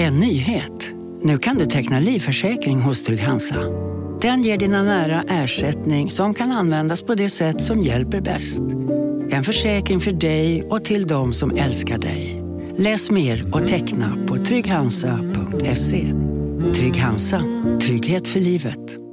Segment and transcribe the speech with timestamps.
[0.00, 0.92] En nyhet.
[1.22, 3.56] Nu kan du teckna livförsäkring hos Trygg-Hansa.
[4.20, 8.60] Den ger dina nära ersättning som kan användas på det sätt som hjälper bäst.
[9.30, 12.42] En försäkring för dig och till de som älskar dig.
[12.76, 16.14] Läs mer och teckna på trygghansa.se.
[16.74, 17.42] Trygg Hansa.
[17.80, 19.09] Trygghet för livet.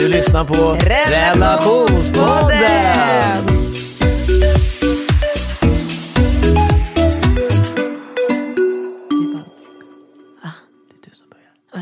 [0.00, 3.46] Du lyssnar på Relationspodden.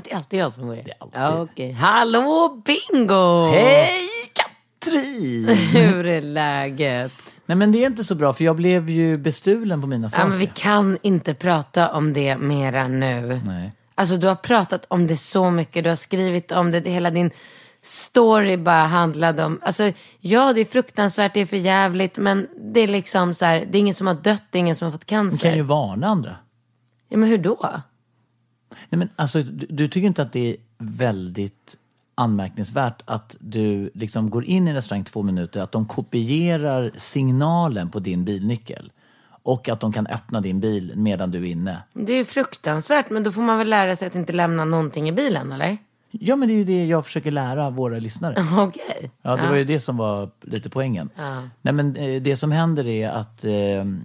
[0.05, 0.83] Det är alltid jag som börjar.
[0.83, 1.21] Det är alltid.
[1.21, 1.73] Ja, okej.
[1.73, 3.51] Hallå Bingo!
[3.53, 4.09] Hej
[4.81, 5.49] Katrin!
[5.49, 7.13] Hur är läget?
[7.47, 10.23] Nej men det är inte så bra för jag blev ju bestulen på mina saker.
[10.23, 13.41] Ja, men vi kan inte prata om det mera nu.
[13.47, 13.73] Nej.
[13.95, 17.31] Alltså du har pratat om det så mycket, du har skrivit om det, hela din
[17.89, 22.81] story bara handlade om, alltså ja det är fruktansvärt, det är för jävligt men det
[22.81, 24.93] är liksom så här, det är ingen som har dött, det är ingen som har
[24.93, 25.57] fått Du kan cancer.
[25.57, 26.37] ju varna andra.
[27.09, 27.59] Ja men hur då?
[28.89, 31.77] Nej men alltså du, du tycker inte att det är väldigt
[32.15, 37.91] anmärkningsvärt att du liksom går in i en restaurang två minuter, att de kopierar signalen
[37.91, 38.93] på din bilnyckel
[39.43, 41.83] och att de kan öppna din bil medan du är inne.
[41.93, 45.13] Det är fruktansvärt men då får man väl lära sig att inte lämna någonting i
[45.13, 45.79] bilen eller?
[46.11, 48.35] Ja men det är ju det jag försöker lära våra lyssnare.
[48.59, 49.11] Okej.
[49.23, 51.11] Ja, det var ju det som var lite poängen.
[51.63, 53.53] Nej, men eh, det som händer är att eh,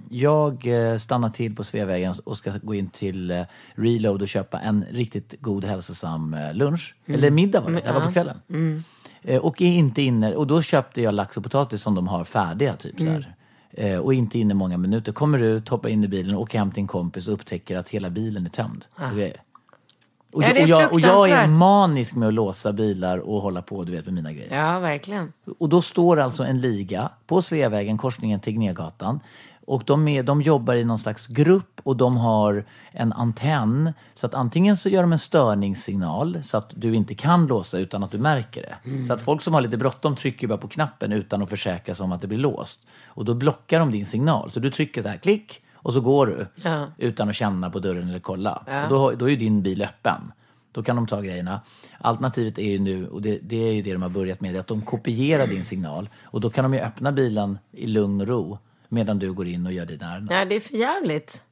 [0.09, 3.41] jag eh, stannar till på Sveavägen och ska gå in till eh,
[3.75, 6.95] Reload och köpa en riktigt god hälsosam lunch.
[7.05, 8.37] Eller middag var det, det var på kvällen.
[9.21, 12.23] Eh, och är inte inne, och då köpte jag lax och potatis som de har
[12.23, 13.35] färdiga typ så här.
[13.71, 15.11] Eh, och inte inne många minuter.
[15.11, 18.09] Kommer ut, hoppar in i bilen, åker hem till en kompis och upptäcker att hela
[18.09, 18.85] bilen är tömd.
[19.09, 19.41] på grejer.
[20.33, 23.17] Och, Ja, jag- det är och, jag, och jag är manisk med att låsa bilar
[23.17, 24.55] och hålla på du vet med mina grejer.
[24.55, 25.33] Ja, verkligen.
[25.59, 29.19] Och då står alltså en liga på Sveavägen, korsningen Tegnérgatan.
[29.65, 33.93] Och de, är, de jobbar i någon slags grupp och de har en antenn.
[34.13, 38.03] Så att antingen så gör de en störningssignal så att du inte kan låsa utan
[38.03, 39.05] att du märker det.
[39.07, 42.03] Så att folk som har lite bråttom trycker bara på knappen utan att försäkra sig
[42.03, 42.79] om att det blir låst.
[43.05, 44.51] Och då blockar de din signal.
[44.51, 46.47] Så du trycker så här, klick, och så går du.
[46.55, 46.87] Ja.
[46.97, 48.53] Utan att känna på dörren eller kolla.
[48.83, 50.31] Och då, då är ju din bil öppen.
[50.71, 51.61] Då kan de ta grejerna.
[51.99, 54.67] Alternativet är ju nu, och det, det är ju det de har börjat med, att
[54.67, 56.09] de kopierar din signal.
[56.23, 58.57] Och då kan de ju öppna bilen i lugn och ro
[58.89, 60.37] medan du går in och gör dina ärenden.
[60.37, 61.43] Ja, det är för jävligt.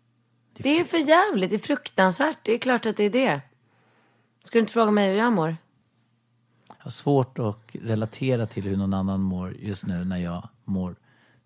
[0.54, 1.50] Det är för jävligt.
[1.50, 2.38] Det är fruktansvärt.
[2.44, 3.42] Det är klart att det är det.
[4.44, 5.56] Ska du inte fråga mig hur jag mår?
[6.68, 10.96] Jag har svårt att relatera till hur någon annan mår just nu när jag mår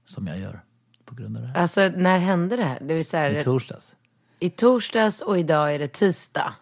[0.05, 0.64] som jag gör.
[1.05, 1.57] På grund av det här.
[1.61, 2.79] Alltså, när hände det här?
[2.81, 3.95] Det vill säga, I torsdags.
[4.39, 6.53] i torsdags och idag är det tisdag.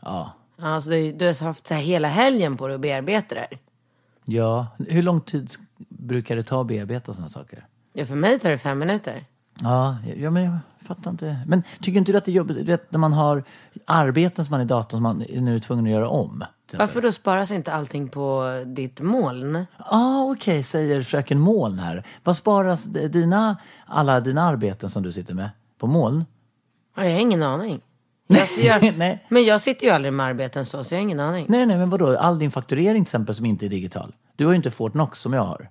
[0.00, 0.32] Ja.
[0.58, 3.58] Alltså, du, du har haft så här hela helgen på dig att bearbeta det här.
[4.24, 4.66] ja.
[4.88, 5.50] Hur lång tid
[5.88, 7.66] brukar det ta att bearbeta sådana saker?
[7.92, 9.24] Ja, för mig tar det fem minuter.
[9.60, 11.38] Ja, ja, men jag fattar inte.
[11.46, 13.44] Men tycker inte du att det är jobbigt vet, när man har
[13.84, 16.44] arbeten som man i datorn som man är nu tvungen att göra om?
[16.78, 19.54] Varför då sparas inte allting på ditt moln?
[19.78, 22.06] Ja, ah, okej, säger fröken Moln här.
[22.24, 25.50] Vad sparas dina, alla dina arbeten som du sitter med?
[25.78, 26.24] På moln?
[26.96, 27.80] Ja, Jag har ingen aning.
[28.26, 28.48] Jag,
[28.82, 29.26] jag, Nej.
[29.28, 31.46] Men jag sitter ju aldrig med arbeten så, så jag har ingen aning.
[31.48, 32.16] Nej, nej, men vadå?
[32.16, 34.14] All din fakturering till exempel som inte är digital.
[34.36, 35.68] Du har ju inte Fortnox som jag har.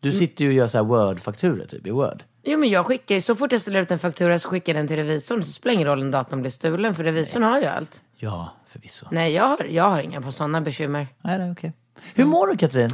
[0.00, 0.18] Du Mm.
[0.18, 2.22] sitter ju och gör så här Word-fakturor typ i Word.
[2.44, 4.80] Jo men jag skickar ju, så fort jag ställer ut en faktura så skickar jag
[4.80, 5.44] den till revisorn.
[5.44, 8.00] Så spelar ingen roll om datorn blir stulen för revisorn har ju allt.
[8.16, 9.06] Ja, förvisso.
[9.10, 11.06] Nej jag har, jag har inga på sådana bekymmer.
[11.22, 11.72] Nej, nej, okej.
[12.14, 12.90] Hur mår du Katrin?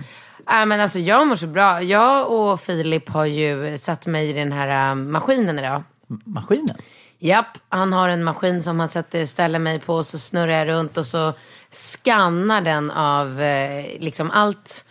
[0.51, 1.83] Nej men alltså jag mår så bra.
[1.83, 5.83] Jag och Filip har ju satt mig i den här äh, maskinen idag.
[6.11, 6.77] M- Maskinen?
[7.19, 10.69] Japp, han har en maskin som han sätter, ställer mig på och så snurrar jag
[10.69, 11.33] runt och så
[11.71, 14.85] skannar den av eh, liksom allt.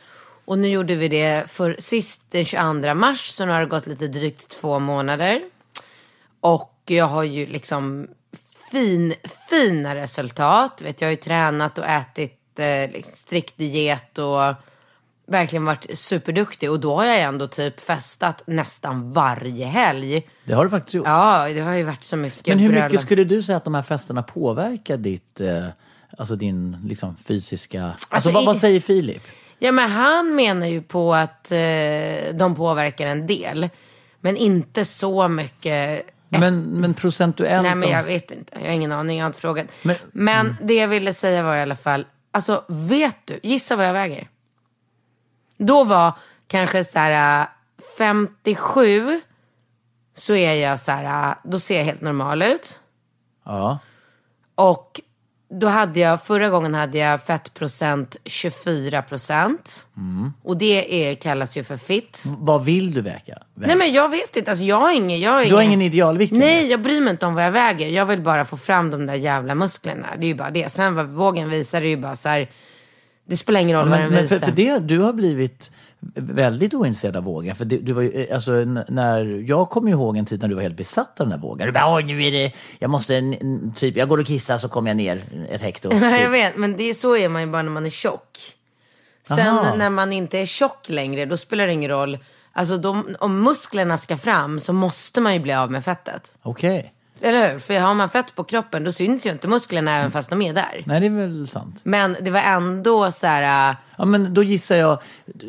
[0.46, 3.88] Och nu gjorde vi det för sist den 22 mars så nu har det gått
[3.88, 5.42] lite drygt två månader.
[6.40, 8.08] Och jag har ju liksom
[8.72, 9.14] fin,
[9.50, 10.82] fina resultat.
[10.82, 14.54] Vet, jag har ju tränat och ätit eh, liksom strikt diet och
[15.28, 16.72] verkligen varit superduktig.
[16.72, 20.28] Och då har jag ändå typ festat nästan varje helg.
[20.46, 21.08] Det har du faktiskt gjort.
[21.08, 22.92] Ja, det har ju varit så mycket Men hur bröllop.
[22.92, 25.66] mycket skulle du säga att de här festerna påverkar ditt, eh,
[26.18, 27.84] Alltså din liksom fysiska...
[27.86, 29.24] Alltså, Alltså, vad, i- vad säger Filip?
[29.64, 33.70] Ja, men han menar ju på att eh, de påverkar en del.
[34.22, 36.06] Men inte så mycket.
[36.30, 37.64] Men, men procentuellt...
[37.64, 38.54] Nej, men jag vet inte.
[38.60, 39.18] Jag har ingen aning.
[39.18, 39.68] Jag har inte frågat.
[39.82, 42.06] Men- Men, det jag ville säga var i alla fall.
[42.32, 43.40] Alltså, vet du?
[43.44, 44.28] Gissa vad jag väger.
[45.58, 46.12] Då var
[46.48, 47.48] kanske så här äh,
[47.98, 49.22] 57.
[50.16, 51.30] Så är jag så här.
[51.30, 52.80] äh, Då ser jag helt normal ut.
[53.46, 53.80] Ja.
[54.56, 55.02] Och
[55.60, 59.88] då hade jag, förra gången hade jag fettprocent 24 procent.
[59.98, 60.34] Mm.
[60.44, 62.24] Och det är, kallas ju för fit.
[62.38, 63.38] Vad vill du väga?
[63.56, 66.34] Nej men jag vet inte, alltså jag har ingen, jag har Du har ingen idealvikt?
[66.34, 67.88] Nej, jag bryr mig inte om vad jag väger.
[67.88, 70.08] Jag vill bara få fram de där jävla musklerna.
[70.18, 70.72] Det är ju bara det.
[70.72, 72.50] Sen vad vågen visar är ju bara så här,
[73.26, 74.40] det spelar ingen roll vad Men, den men visar.
[74.40, 75.72] för, för det, du har blivit
[76.16, 77.56] väldigt ointresserad av vågen.
[77.56, 80.56] För det, du var ju, eh, alltså, när, jag kommer ihåg en tid när du
[80.56, 81.68] var helt besatt av den där vågen.
[81.68, 84.58] Du bara, Oj, nu är det, jag måste, n- n- typ, jag går och kissar
[84.58, 85.90] så kommer jag ner ett hekto.
[85.94, 86.32] Ja, jag Typ.
[86.32, 88.40] vet, men det är så är man ju bara när man är tjock.
[89.28, 89.76] Sen Aha.
[89.76, 92.18] när man inte är tjock längre, då spelar det ingen roll.
[92.54, 96.38] Alltså de, om musklerna ska fram så måste man ju bli av med fettet.
[96.42, 96.94] Okej.
[97.24, 97.60] Eller hur?
[97.60, 100.54] För har man fett på kroppen då syns ju inte musklerna även fast de är
[100.54, 100.84] där.
[100.86, 101.82] Nej, det är väl sant.
[101.84, 105.02] Men det var ändå så här, äh, Ja, men då gissar jag,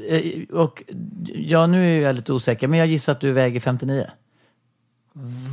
[0.09, 0.83] eh, och
[1.27, 4.11] ja, nu är jag lite osäker, men jag gissar att du väger 59.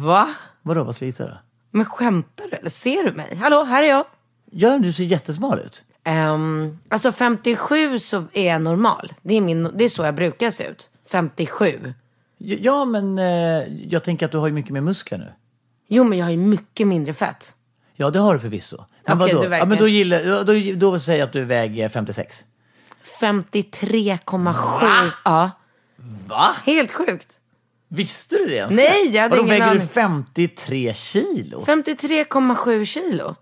[0.03, 0.29] va?
[0.61, 1.37] Vadå, vad ska jag gissa då?
[1.71, 3.35] Men skämtar du eller ser du mig?
[3.35, 4.05] Hallå, här är jag.
[4.51, 5.83] Ja, du ser jättesmal ut.
[6.05, 9.13] Um, alltså 57 så är jag normal.
[9.21, 10.89] Det är, min, det är så jag brukar se ut.
[11.11, 11.93] 57.
[12.37, 15.31] Ja, men eh, jag tänker att du har ju mycket mer muskler nu.
[15.93, 17.55] Jo, men jag har ju mycket mindre fett.
[17.95, 18.85] Ja, det har du förvisso.
[19.05, 19.49] Men Okej, vadå?
[19.49, 20.53] du Ja, men då, gillar, då,
[20.91, 22.43] då, säger jag att du väger 56.
[23.21, 25.11] 53,7.
[25.25, 25.51] Ja,
[26.27, 26.55] Va?
[26.65, 27.27] helt sjukt.
[27.87, 28.73] Visste du det ens?
[28.75, 29.87] Nej, jag hade Vadå, ingen väger du aning.
[29.87, 31.63] 53 kilo?
[31.67, 33.35] 53,7 kilo.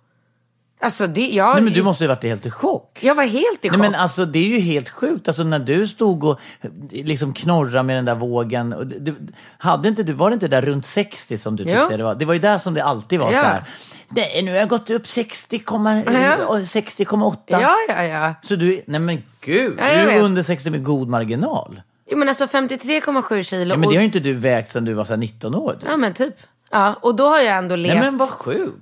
[0.81, 2.99] Alltså, det, jag, Nej, men du måste ju varit helt i chock.
[3.01, 3.79] jag var helt i chock.
[3.79, 5.27] Nej men alltså det är ju helt sjukt.
[5.27, 6.69] Alltså när du stod och eh,
[7.05, 8.73] liksom knorrade med den där vågen.
[8.73, 9.13] Och det,
[9.57, 11.97] hade inte du, var det inte där runt 60 som du tyckte Jo.
[11.97, 12.15] det var?
[12.15, 13.39] Det var ju där som det alltid var Ja.
[13.39, 13.63] så här.
[14.09, 16.03] Nej, nu har jag gått upp 60,8.
[16.13, 16.59] Ja.
[16.59, 17.35] 60,8.
[17.47, 18.33] Ja, ja, ja.
[18.41, 21.81] Så du, nej men gud, Ja, du är under 60 med god marginal.
[22.11, 23.69] Jo, men alltså 53,7 kilo.
[23.73, 25.73] Ja, men det har ju inte du vägt sedan du var så här 19 år.
[25.73, 25.89] Typ.
[25.89, 26.35] ja, men typ.
[26.69, 28.03] Ja, och då har jag ändå levt Nej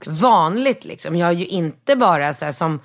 [0.07, 1.15] vanligt liksom.
[1.15, 2.79] Jag har ju inte bara så här som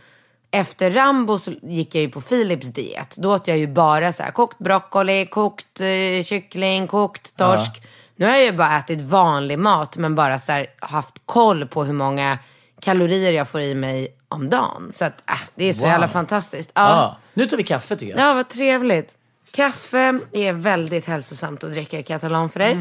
[0.51, 3.17] efter Rambo så gick jag ju på Philips diet.
[3.17, 7.83] Då åt jag ju bara så här kokt broccoli, kokt eh, kyckling, kokt torsk.
[8.17, 11.85] Nu har jag ju bara ätit vanlig mat men bara så här haft koll på
[11.85, 12.39] hur många
[12.81, 14.91] kalorier jag får i mig om dagen.
[14.95, 15.91] Så att äh, det är så Wow.
[15.91, 16.71] jävla fantastiskt.
[16.75, 16.83] Ja.
[16.91, 17.17] Ja.
[17.35, 18.29] Nu tar vi kaffe tycker jag.
[18.29, 19.17] ja, vad trevligt.
[19.55, 22.77] Kaffe är väldigt hälsosamt att dricka i Katalan för dig.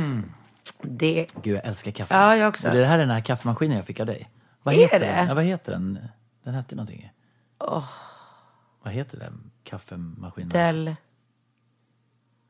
[0.84, 2.14] Det Gud jag älskar kaffe.
[2.16, 2.68] Ja, jag också.
[2.68, 4.30] Och det här är den här kaffemaskinen jag fick av dig.
[4.64, 5.06] Vad Är heter det?
[5.06, 5.28] den?
[5.28, 6.00] Ja, vad heter den?
[6.44, 7.12] Den hette någonting.
[8.84, 10.50] Vad heter den kaffemaskinen?
[10.50, 10.96] Del...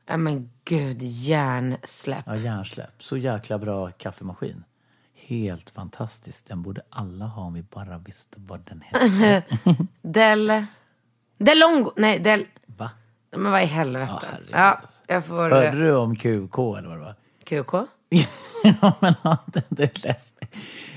[0.06, 2.24] Ja men gud, hjärnsläpp.
[2.26, 3.02] Ja, hjärnsläpp.
[3.02, 4.64] Så jäkla bra kaffemaskin.
[5.14, 6.44] Helt fantastisk.
[6.48, 9.42] Den borde alla ha om vi bara visste vad den hette.
[10.02, 10.64] Del...
[11.38, 11.92] Delongo.
[11.96, 12.46] Nej, Del...
[12.66, 12.90] Va?
[13.30, 14.12] Men vad i helvete.
[14.12, 15.00] Ja, herregud, Ja, alltså.
[15.06, 15.50] jag får...
[15.50, 17.14] Hörde du om QK eller vad det var?
[17.44, 17.88] QK.
[18.82, 20.34] ja, men hade du läst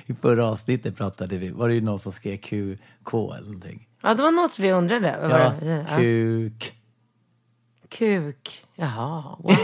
[0.05, 3.87] I förra avsnittet pratade vi, var det ju någon som skrev QK eller någonting.
[4.03, 5.17] Ja, det var något vi undrade.
[5.21, 5.85] Vad Ja, var det?
[5.89, 5.97] Ja.
[5.97, 6.73] kuk.
[7.89, 8.65] Kuk.
[8.75, 9.57] Jaha, wow.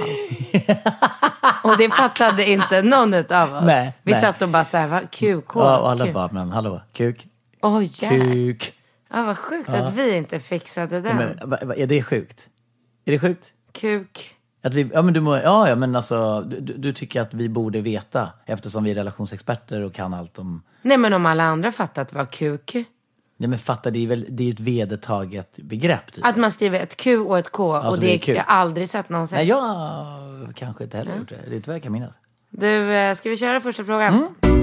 [1.63, 3.63] och det fattade inte någon av oss.
[3.65, 4.21] Nej, vi nej.
[4.21, 5.01] satt och bara så här, va?
[5.11, 5.55] QK?
[5.55, 6.13] Ja, och alla Kuk.
[6.13, 7.27] bara, men hallå, kuk,
[7.61, 8.25] Oj, jävlar.
[8.33, 8.73] kuk.
[9.13, 11.15] Ja, vad sjukt att vi inte fixade Ja, den.
[11.15, 12.47] men, va, va, är det sjukt?
[13.05, 13.51] Är det sjukt?
[13.71, 14.35] Kuk.
[14.61, 17.49] Att vi, ja, men du, må, ja, ja, men alltså, du, du tycker att vi
[17.49, 20.63] borde veta eftersom vi är relationsexperter och kan allt om...
[20.81, 22.75] Nej, men om alla andra fattat vad kuk
[23.41, 26.25] Nej men fatta, det är väl det är ett vedertaget begrepp typ.
[26.25, 27.67] Att man skriver ett Q och ett K.
[27.67, 29.39] och Alltså, det är jag har aldrig sett någon säga.
[29.39, 29.47] Nej,
[30.45, 31.49] jag kanske inte heller gjort det.
[31.49, 32.13] Det är vad jag kan minnas.
[32.49, 34.13] Du, eh, ska vi köra första frågan?
[34.13, 34.60] Mm.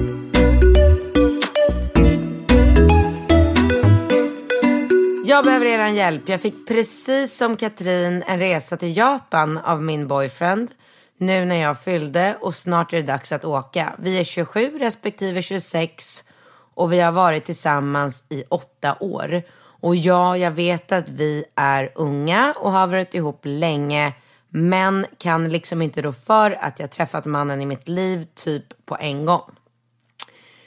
[5.29, 6.29] Jag behöver er hjälp.
[6.29, 10.71] Jag fick precis som Katrin en resa till Japan av min boyfriend.
[11.17, 13.93] Nu när jag fyllde och snart är det dags att åka.
[13.99, 16.23] Vi är 27 respektive 26
[16.73, 19.41] och vi har varit tillsammans i åtta år.
[19.59, 24.13] Och ja, jag vet att vi är unga och har varit ihop länge.
[24.49, 28.97] Men kan liksom inte rå för att jag träffat mannen i mitt liv typ på
[28.99, 29.51] en gång.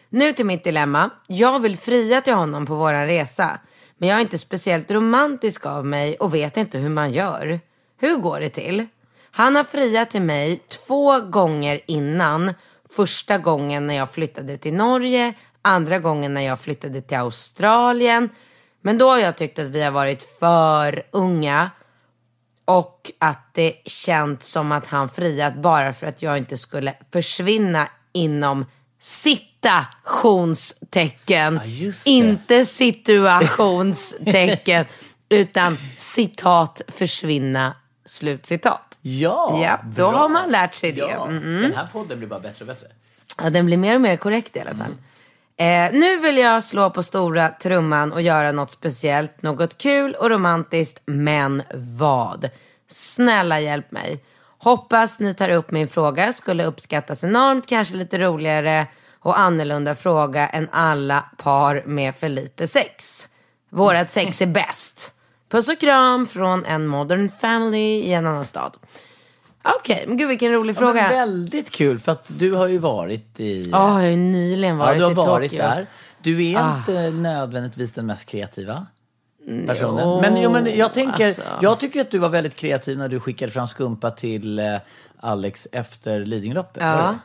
[0.08, 1.10] Nu till mitt dilemma.
[1.26, 3.58] Jag vill fria till honom på våran resa.
[4.02, 7.60] Men jag är inte speciellt romantisk av mig och vet inte hur man gör.
[8.00, 8.86] Hur går det till?
[9.30, 12.54] Han har friat till mig två gånger innan.
[12.96, 15.34] Första gången när jag flyttade till Norge.
[15.62, 18.28] Andra gången när jag flyttade till Australien.
[18.80, 21.70] Men då har jag tyckt att vi har varit för unga.
[22.64, 27.88] Och att det känts som att han friat bara för att jag inte skulle försvinna
[28.12, 28.64] inom
[29.62, 31.60] citationstecken.
[31.64, 34.84] Ja, inte situationstecken.
[35.28, 37.74] utan citat försvinna
[38.06, 38.98] slutcitat.
[39.02, 40.18] Ja, Ja, då bra.
[40.20, 41.00] har man lärt sig det.
[41.00, 41.62] Ja, Mm.
[41.62, 42.86] Den här podden blir bara bättre och bättre.
[43.42, 44.92] Ja, den blir mer och mer korrekt i alla fall.
[45.56, 50.30] Eh, nu vill jag slå på stora trumman och göra något speciellt, något kul och
[50.30, 51.00] romantiskt.
[51.04, 52.48] Men vad?
[52.90, 54.24] Snälla hjälp mig.
[54.58, 56.32] Hoppas ni tar upp min fråga.
[56.32, 57.66] Skulle uppskattas enormt.
[57.66, 58.86] Kanske lite roligare
[59.22, 63.28] och annorlunda fråga än alla par med för lite sex.
[63.70, 65.14] Vårat sex är bäst.
[65.50, 68.76] Puss och kram från en modern family i en annan stad.
[69.64, 70.94] Okej, men gud vilken rolig Ja, fråga.
[71.02, 73.70] men väldigt kul för att du har ju varit i...
[73.70, 75.62] Ja, jag har ju nyligen Ja, varit du har i varit Tokyo.
[75.64, 75.86] där.
[76.22, 76.76] Du är Ah.
[76.78, 78.86] inte nödvändigtvis den mest kreativa
[79.66, 80.08] personen.
[80.08, 81.42] Jo, men, jo, men jag, tänker, alltså.
[81.60, 84.76] jag tycker att du var väldigt kreativ när du skickade fram skumpa till eh,
[85.20, 86.82] Alex efter Lidingöloppet.
[86.82, 86.88] Ja.
[86.90, 87.02] var det?
[87.02, 87.18] Ja.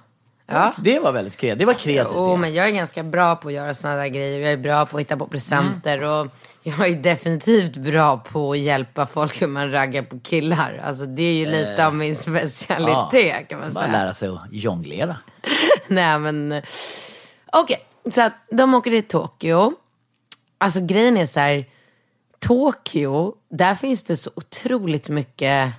[0.77, 1.59] Det var väldigt kreativt.
[1.59, 2.13] Det var kreativt.
[2.15, 2.37] Det.
[2.37, 4.39] men jag är ganska bra på att göra sådana där grejer.
[4.39, 6.09] Jag är bra på att hitta på presenter Mm.
[6.09, 6.27] och
[6.63, 10.81] jag är definitivt bra på att hjälpa folk hur man raggar på killar.
[10.85, 13.91] Alltså det är ju lite av min specialitet kan man Eh, Bara säga.
[14.03, 15.15] lära sig att jonglera.
[15.87, 16.63] Nej men, eh,
[17.53, 17.85] okej.
[18.11, 19.73] Så att de åker till Tokyo.
[20.57, 21.65] Alltså grejen är så här,
[22.39, 25.73] Tokyo, där finns det så otroligt mycket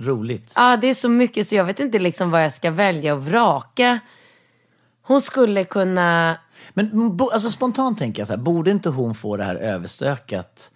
[0.00, 0.52] Roligt.
[0.56, 3.26] Ja, det är så mycket så jag vet inte liksom vad jag ska välja och
[3.26, 4.00] vraka.
[5.02, 6.36] Hon skulle kunna...
[6.70, 10.70] Men bo, alltså, spontant tänker jag så här, borde inte hon få det här överstökat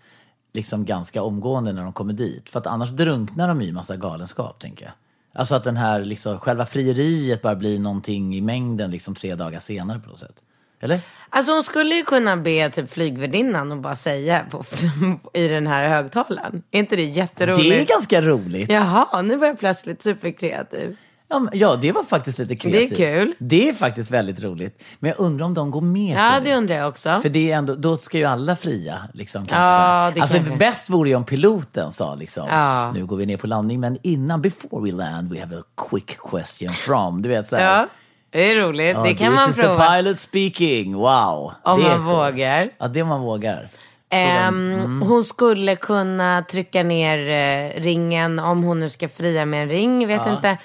[0.53, 2.51] liksom ganska omgående när de kommer dit?
[2.51, 4.95] För att annars drunknar de i massa galenskap, tänker jag.
[5.33, 9.61] Alltså att den här, liksom, själva frieriet bara blir någonting i mängden liksom tre dagar
[9.61, 10.43] senare på något sätt.
[10.85, 11.01] Eller?
[11.31, 14.65] Alltså hon skulle ju kunna be typ flygvärdinnan och bara säga på,
[15.35, 16.63] i den här högtalaren.
[16.71, 17.71] Är inte det jätteroligt?
[17.71, 18.71] Det är ganska roligt.
[18.71, 19.07] Ja.
[19.11, 20.97] Jaha, nu var jag plötsligt superkreativ.
[21.29, 22.97] men- ja, det var faktiskt lite kreativt.
[22.97, 23.35] kul.
[23.39, 24.83] Det är faktiskt väldigt roligt.
[24.99, 27.21] Men jag undrar om de går med Ja, på det undrar jag också.
[27.23, 28.95] För det är ändå, då ska ju alla fria.
[29.15, 30.57] Liksom, kan Ja, det alltså kanske.
[30.57, 32.93] bäst vore ju om piloten sa liksom, Ja.
[32.93, 36.17] nu går vi ner på landning, men innan, before we land, we have a quick
[36.31, 37.23] question from.
[37.23, 37.79] Du vet så här.
[37.79, 37.87] Ja,
[38.35, 38.95] det är roligt.
[38.97, 39.75] Ja, det kan this man is prova.
[39.75, 41.53] the pilot speaking, wow.
[41.63, 42.09] Om Det man coolt.
[42.35, 42.71] vågar.
[42.79, 43.67] Ja, det man vågar.
[44.11, 45.03] Ehm, Mm.
[45.03, 50.07] Hon skulle kunna trycka ner eh, ringen, om hon nu ska fria med en ring,
[50.07, 50.59] vet inte,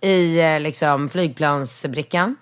[0.00, 2.36] i eh, liksom flygplansbrickan.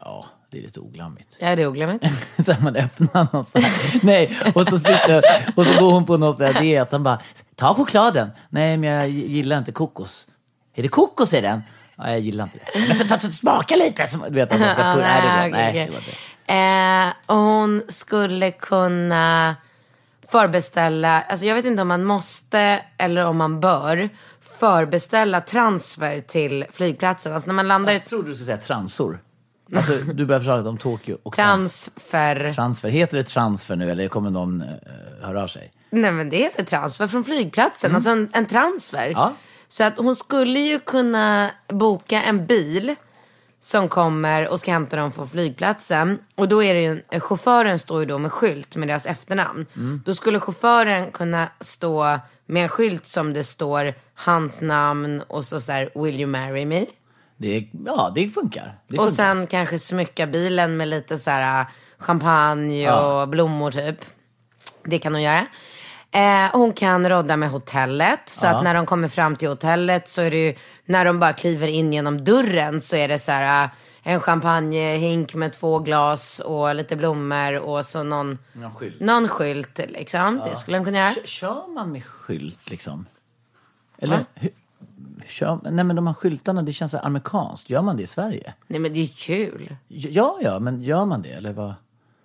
[0.00, 1.36] Ja, det är lite oglammigt.
[1.40, 2.04] Ja, det är oglammigt.
[2.46, 4.00] så man öppnar någon så här.
[4.02, 5.22] Nej, och så, sitter,
[5.56, 6.92] och så går hon på någon sån här diet.
[6.92, 7.18] Han bara,
[7.54, 8.30] ta chokladen.
[8.50, 10.26] Nej, men jag gillar inte kokos.
[10.74, 11.62] Är det kokos i den?
[11.98, 12.88] Ja, jag gillar inte det.
[12.88, 14.06] Men ta, ta, ta, smaka lite.
[14.06, 16.12] Som, du vet, att man ska nej, det nej, nej, det inte.
[16.52, 19.56] Eh, och hon skulle kunna
[20.28, 24.08] förbeställa, alltså jag vet inte om man måste eller om man bör
[24.40, 27.32] förbeställa transfer till flygplatsen.
[27.32, 29.20] Alltså när man landar i Jag trodde du skulle säga transor.
[29.76, 32.88] Alltså, du börjar prata om Tokyo och trans, transfer, transfer.
[32.88, 34.68] Heter det transfer nu eller kommer någon uh,
[35.20, 35.72] höra av sig?
[35.90, 39.06] nej men det heter transfer från flygplatsen, alltså en, en transfer.
[39.06, 39.12] Mm.
[39.12, 39.32] Ja.
[39.68, 42.94] Så att hon skulle ju kunna boka en bil
[43.60, 46.18] som kommer och ska hämta dem från flygplatsen.
[46.34, 49.66] Och då är det ju, en- chauffören står ju då med skylt med deras efternamn.
[49.76, 50.02] Mm.
[50.04, 55.60] Då skulle chauffören kunna stå med en skylt som det står hans namn och så
[55.60, 56.86] så här, will you marry me?
[57.36, 58.78] Det, ja, det funkar.
[58.88, 59.24] Det Och funkar.
[59.24, 61.66] sen kanske smycka bilen med lite så här
[61.98, 63.22] champagne Ja.
[63.22, 63.96] och blommor typ.
[64.84, 65.46] Det kan hon göra.
[66.10, 68.20] Eh, hon kan rodda med hotellet.
[68.26, 68.50] Så Ja.
[68.50, 71.68] att när de kommer fram till hotellet så är det ju, när de bara kliver
[71.68, 73.70] in genom dörren så är det så här eh,
[74.02, 79.00] en champagnehink med två glas och lite blommor och så någon, Någon skylt.
[79.00, 80.40] någon skylt liksom.
[80.50, 81.12] Det skulle hon kunna göra.
[81.14, 83.06] Kör, kör man med skylt liksom?
[83.98, 84.24] Eller?
[84.34, 84.50] Hur,
[85.26, 87.70] kör, nej men de här skyltarna, det känns så amerikanskt.
[87.70, 88.54] Gör man det i Sverige?
[88.66, 89.76] Nej men det är kul.
[89.88, 91.30] Ja, ja, men gör man det?
[91.30, 91.74] Eller vad?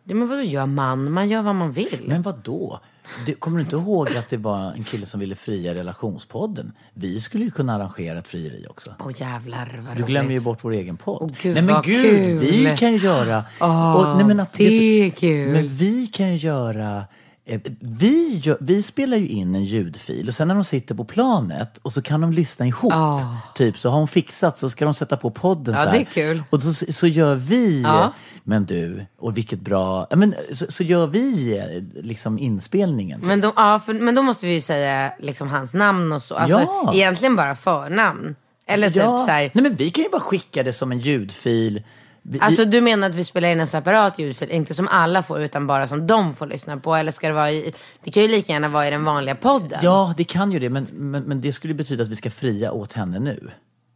[0.03, 1.11] Det, men vadå gör man?
[1.11, 2.03] Man gör vad man vill.
[2.07, 2.79] Men vad då?
[3.25, 6.71] Det, kommer du inte ihåg att det var en kille som ville fria relationspodden?
[6.93, 8.93] Vi skulle ju kunna arrangera ett frieri också.
[8.99, 10.05] Åh jävlar vad Du roligt.
[10.05, 11.29] glömmer ju bort vår egen podd.
[11.31, 12.37] Åh, gud, nej men gud, kul.
[12.39, 13.43] vi kan ju göra...
[13.61, 15.51] Åh, nej, men att, det vet är kul.
[15.53, 17.03] Men vi kan ju göra...
[17.45, 21.05] eh, Vi, gör, vi spelar ju in en ljudfil och sen när de sitter på
[21.05, 22.93] planet och så kan de lyssna ihop.
[22.95, 23.37] Ah.
[23.55, 25.97] Typ så har hon fixat så ska de sätta på podden Ja, så här.
[25.97, 26.43] det är kul.
[26.49, 28.13] Och så, så gör vi, Ja.
[28.43, 33.19] men du, och vilket bra, men så, så gör vi eh, liksom inspelningen.
[33.19, 33.27] typ.
[33.27, 36.35] Men då, ja, för, men då måste vi ju säga liksom hans namn och så.
[36.35, 36.91] Alltså, Ja.
[36.93, 38.35] Egentligen bara förnamn.
[38.65, 39.21] Eller typ ja.
[39.25, 39.51] så här.
[39.53, 41.83] Nej men vi kan ju bara skicka det som en ljudfil
[42.23, 45.41] vi, Alltså du menar att vi spelar in en separat ljudfil, inte som alla får
[45.41, 46.95] utan bara som de får lyssna på?
[46.95, 49.79] Eller ska det vara i, det kan ju lika gärna vara i den vanliga podden.
[49.83, 52.71] Ja, det kan ju det, men, men, men det skulle betyda att vi ska fria
[52.71, 53.49] åt henne nu.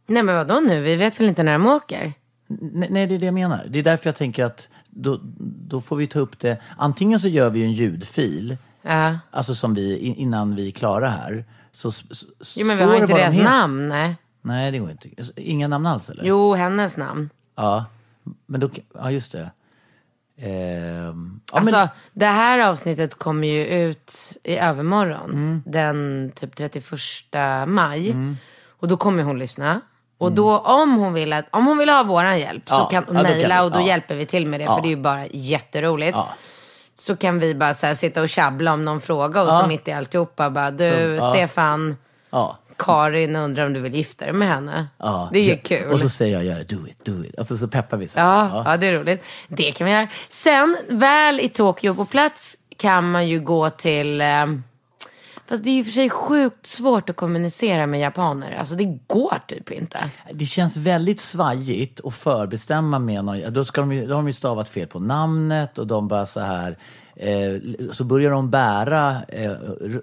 [0.06, 0.80] Nej men vadå nu?
[0.82, 2.12] Vi vet väl inte när de åker?
[2.48, 3.66] Nej, nej, det är det jag menar.
[3.68, 5.20] Det är därför jag tänker att då,
[5.68, 6.56] då får vi ta upp det.
[6.76, 9.18] Antingen så gör vi en ljudfil, Ja.
[9.30, 11.44] alltså som vi, innan vi är klara här.
[11.72, 12.04] Så, s-
[12.40, 14.16] s- Jo men vi har inte deras namn, nej.
[14.42, 15.08] Nej, det går inte.
[15.36, 16.24] Inga namn alls eller?
[16.24, 17.30] Jo, hennes namn.
[17.56, 17.84] Ja,
[18.46, 19.50] men då, ja just det.
[20.40, 24.12] Ehm, ja, Alltså, men, det här avsnittet kommer ju ut
[24.44, 25.30] i övermorgon.
[25.30, 25.62] Mm.
[25.66, 26.84] Den typ 31
[27.66, 28.16] maj.
[28.80, 29.80] Och då kommer hon lyssna.
[30.18, 30.36] Och Mm.
[30.36, 33.16] då om hon vill, att, om hon vill ha våran hjälp så Ja, kan hon
[33.16, 33.68] ja, kan mejla vi.
[33.68, 33.86] och då Ja.
[33.86, 34.66] hjälper vi till med det.
[34.66, 36.18] För det är ju bara jätteroligt.
[36.94, 39.88] Så kan vi bara så här, sitta och tjabbla om någon fråga och så mitt
[39.88, 41.30] i alltihopa bara du Så.
[41.30, 41.96] Stefan,
[42.30, 44.86] ja, Karin undrar om du vill gifta dig med henne.
[44.98, 45.30] ja.
[45.32, 45.92] Det är ju Ja, kul.
[45.92, 47.38] Och så säger jag, gör det, do it, do it.
[47.38, 48.08] Alltså så peppar vi.
[48.08, 48.18] Så.
[48.18, 48.76] Ja, ja.
[48.76, 49.24] det är roligt.
[49.48, 50.08] Det kan vi göra.
[50.28, 54.20] Sen, väl i Tokyo på plats kan man ju gå till...
[54.20, 54.46] Eh,
[55.48, 58.56] fast det är ju för sig sjukt svårt att kommunicera med japaner.
[58.58, 59.98] Alltså det går typ inte.
[60.32, 63.52] Det känns väldigt svajigt att förbestämma med någon.
[63.52, 66.26] Då, ska de ju, då har de ju stavat fel på namnet och de bara
[66.26, 66.78] så här.
[67.20, 67.60] Eh,
[67.92, 69.52] så börjar de bära eh,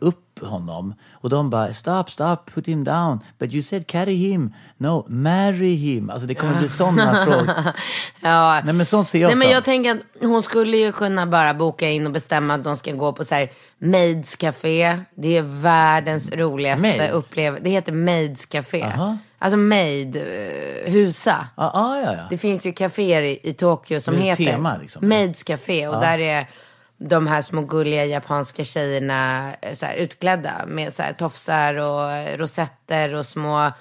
[0.01, 0.93] upp honom.
[1.11, 3.19] Och de bara stop, stop, put him down.
[3.37, 4.53] But you said carry him.
[4.77, 6.09] No, marry him.
[6.09, 7.49] Alltså det kommer bli sådana frågor.
[8.21, 8.61] Ja.
[8.65, 11.53] Nej men sånt ser jag Nej men jag tänker att hon skulle ju kunna bara
[11.53, 14.99] boka in och bestämma att de ska gå på så här Maids Café.
[15.15, 17.11] Det är världens roligaste Maid?
[17.11, 17.63] upplevelse.
[17.63, 18.83] Det heter Maids Café.
[18.83, 19.17] Aha.
[19.39, 21.47] Alltså Maid, eh, husa.
[21.57, 22.13] Ja, ja, ja.
[22.17, 22.27] ja.
[22.29, 25.09] Det finns ju kaféer i, i Tokyo som heter tema, liksom.
[25.09, 25.87] Maids Café.
[25.87, 26.47] Och där är
[26.97, 32.39] de här små gulliga japanska tjejerna eh, så här, utklädda med så här, tofsar och
[32.39, 33.71] rosetter och små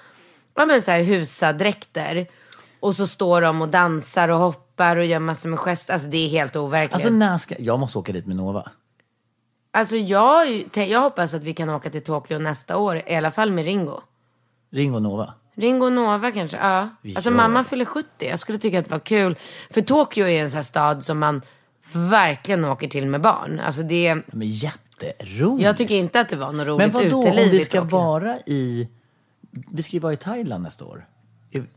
[0.55, 2.27] ja, men så här, husadräkter.
[2.79, 5.93] Och så står de och dansar och hoppar och gör massor med gester.
[5.93, 6.93] Alltså det är helt overkligt.
[6.93, 7.55] Alltså Alltså, när ska...
[7.59, 8.71] Jag måste åka dit med Nova.
[9.91, 13.01] jag, jag hoppas att vi kan åka till Tokyo nästa år.
[13.07, 14.01] I alla fall med Ringo.
[14.71, 15.33] Ring och Nova.
[15.55, 16.89] Ringo Nova kanske, ja.
[17.15, 18.07] Alltså mamma fyller 70.
[18.25, 19.35] Jag skulle tycka att det var kul.
[19.71, 21.41] För Tokyo är en sån här stad som man
[21.93, 23.59] verkligen åker till med barn.
[23.59, 25.65] Alltså det, Men jätteroligt.
[25.65, 28.39] jag tycker inte att det var något roligt Men vadå om uteliv vi ska vara
[28.45, 28.87] i...
[29.71, 31.05] Vi ska ju vara i Thailand nästa år.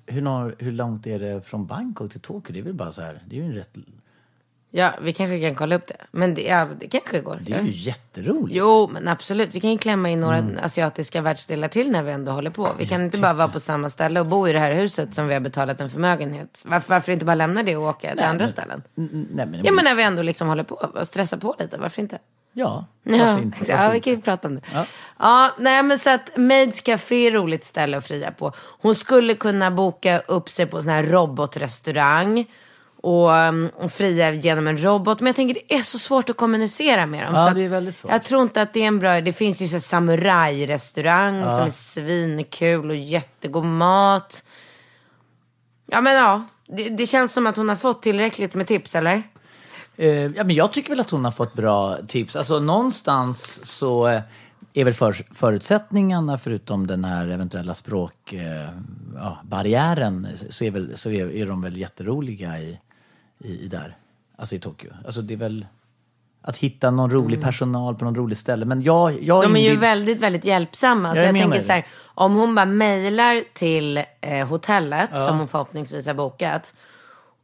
[0.07, 2.53] Hur, hur långt är det från Bangkok till Tokyo?
[2.53, 3.23] Det är väl bara så här.
[3.29, 3.77] Det är ju en rätt...
[4.71, 5.97] Ja, vi kanske kan kolla upp det.
[6.11, 7.39] Men det, ja, det kanske går.
[7.43, 8.57] Det är ju jätteroligt.
[8.59, 9.49] Jo, men absolut.
[9.53, 10.57] Vi kan ju klämma in några Mm.
[10.63, 12.69] asiatiska världsdelar till när vi ändå håller på.
[12.79, 15.27] Vi kan inte bara vara på samma ställe och bo i det här huset som
[15.29, 16.63] vi har betalat en förmögenhet.
[16.67, 18.83] Varför, varför inte bara lämna det och åka till andra ställen?
[18.95, 21.79] Nej, men, Ja, men när vi ändå liksom håller på och stressar på lite.
[21.79, 22.19] Varför inte?
[22.53, 23.59] Ja, varför Ja, inte?
[23.69, 24.05] ja Varför vi inte?
[24.05, 24.61] kan ju prata om det.
[24.75, 24.85] Ja.
[25.19, 25.51] Ja.
[25.59, 28.53] nej men så att Maids Café är roligt ställe att fria på.
[28.81, 32.47] Hon skulle kunna boka upp sig på sån här robotrestaurang
[33.03, 35.21] och, um, och fria genom en robot.
[35.21, 37.35] Men jag tänker det är så svårt att kommunicera med dem.
[37.35, 38.13] Ja, så det är väldigt svårt.
[38.13, 41.71] Jag tror inte att det är en bra Det finns ju så samurajrestaurang som är
[41.71, 44.45] svinkul och jättegod mat.
[45.87, 49.23] Ja men ja, det, det känns som att hon har fått tillräckligt med tips eller?
[49.97, 52.37] Eh, ja, men jag tycker väl att hon har fått bra tips.
[52.37, 54.21] Alltså någonstans så eh,
[54.75, 61.11] är väl för, förutsättningarna, förutom den här eventuella språkbarriären, eh, ja, så, är, väl, så
[61.11, 62.79] är, är de väl jätteroliga i,
[63.39, 63.97] i, i där.
[64.37, 64.91] Alltså i Tokyo.
[65.07, 65.67] Alltså det är väl
[66.43, 68.65] att hitta någon rolig personal på någon rolig ställe.
[68.65, 69.55] Men jag, jag Mm.
[69.55, 71.13] De är ju väldigt, väldigt hjälpsamma.
[71.13, 75.39] Så Jag jag, menar tänker så här, om hon bara mejlar till eh, hotellet som
[75.39, 76.75] hon förhoppningsvis har bokat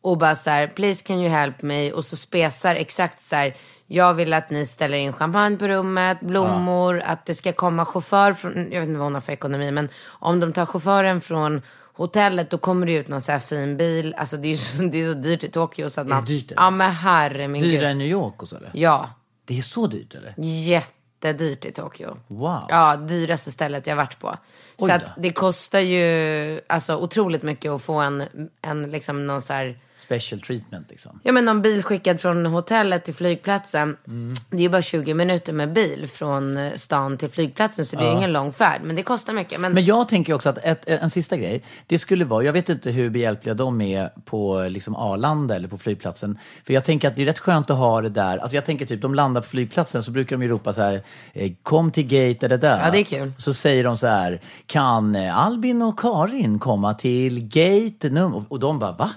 [0.03, 1.93] och bara så här, please can you help me?
[1.93, 3.55] Och så spesar exakt så här,
[3.87, 8.33] jag vill att ni ställer in champagne på rummet, blommor, att det ska komma chaufför
[8.33, 11.63] från, jag vet inte vad hon har för ekonomi, men om de tar chauffören från
[11.97, 14.15] hotellet då kommer det ut någon så här fin bil.
[14.15, 16.25] Alltså det är ju så, det är så dyrt i Tokyo så att man...
[16.25, 16.63] det dyrt, eller?
[16.63, 17.91] Ja men herre min Dyrare gud.
[17.91, 18.71] än New York och så eller?
[18.75, 19.11] Ja,
[19.45, 20.35] Det är så dyrt eller?
[20.37, 22.17] jättedyrt i Tokyo.
[22.27, 22.61] Wow.
[22.69, 24.29] Ja, dyraste stället jag varit på.
[24.29, 24.37] Oj
[24.79, 24.93] Så då.
[24.93, 28.25] att det kostar ju alltså, otroligt mycket att få en,
[28.63, 31.21] en liksom någon så här, Special treatment liksom.
[31.23, 33.97] ja men någon bil skickad från hotellet till flygplatsen.
[34.07, 34.35] Mm.
[34.51, 38.05] Det är ju bara 20 minuter med bil från eh, stan till flygplatsen så det
[38.05, 38.81] är ingen lång färd.
[38.85, 39.61] Men det kostar mycket.
[39.61, 42.69] Men, Men jag tänker också att ett, en sista grej, det skulle vara, jag vet
[42.69, 46.39] inte hur behjälpliga de är på liksom Arlanda eller på flygplatsen.
[46.67, 48.87] För jag tänker att det är rätt skönt att ha det där, alltså jag tänker
[48.87, 51.03] typ, de landar på flygplatsen så brukar de ju ropa så här,
[51.33, 52.81] eh, kom till gate eller där.
[52.85, 53.33] Ja, det är kul.
[53.39, 58.45] Så säger de så här, kan eh, Albin och Karin komma till gate nummer?
[58.49, 59.11] Och de bara, va?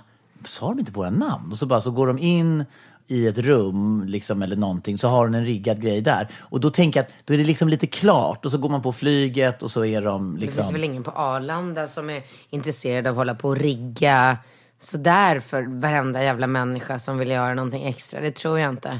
[0.47, 1.51] Sa de inte våra namn?
[1.51, 2.65] Och så bara så går de in
[3.07, 6.27] i ett rum liksom, eller någonting så har hon en riggad grej där.
[6.39, 8.81] Och då tänker jag att då är det liksom lite klart och så går man
[8.81, 10.63] på flyget och så är de det liksom...
[10.63, 14.37] finns väl ingen på Arlanda som är intresserad av att hålla på och rigga
[14.79, 18.21] så därför varenda jävla människa som vill göra någonting extra.
[18.21, 18.99] Det tror jag inte.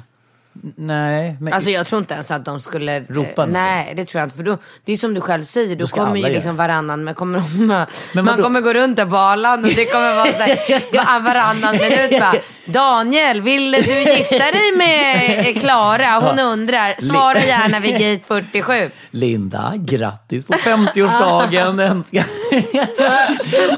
[0.75, 2.99] Nej, men Alltså jag tror inte ens att de skulle...
[2.99, 4.35] Ropa eh, Nej, det tror jag inte.
[4.37, 7.13] För då, det är som du själv säger, då ska kommer ju liksom varannan, men
[7.13, 8.43] kommer de, man vadå?
[8.43, 12.35] kommer gå runt där på Arlanda och det kommer vara så här, varannan minut bara.
[12.65, 16.19] Daniel, vill du gifta dig med eh, Klara?
[16.19, 16.95] Hon undrar.
[17.01, 18.91] Svara gärna vid gate 47.
[19.11, 21.79] Linda, grattis på 50-årsdagen.
[21.79, 22.25] Önskar-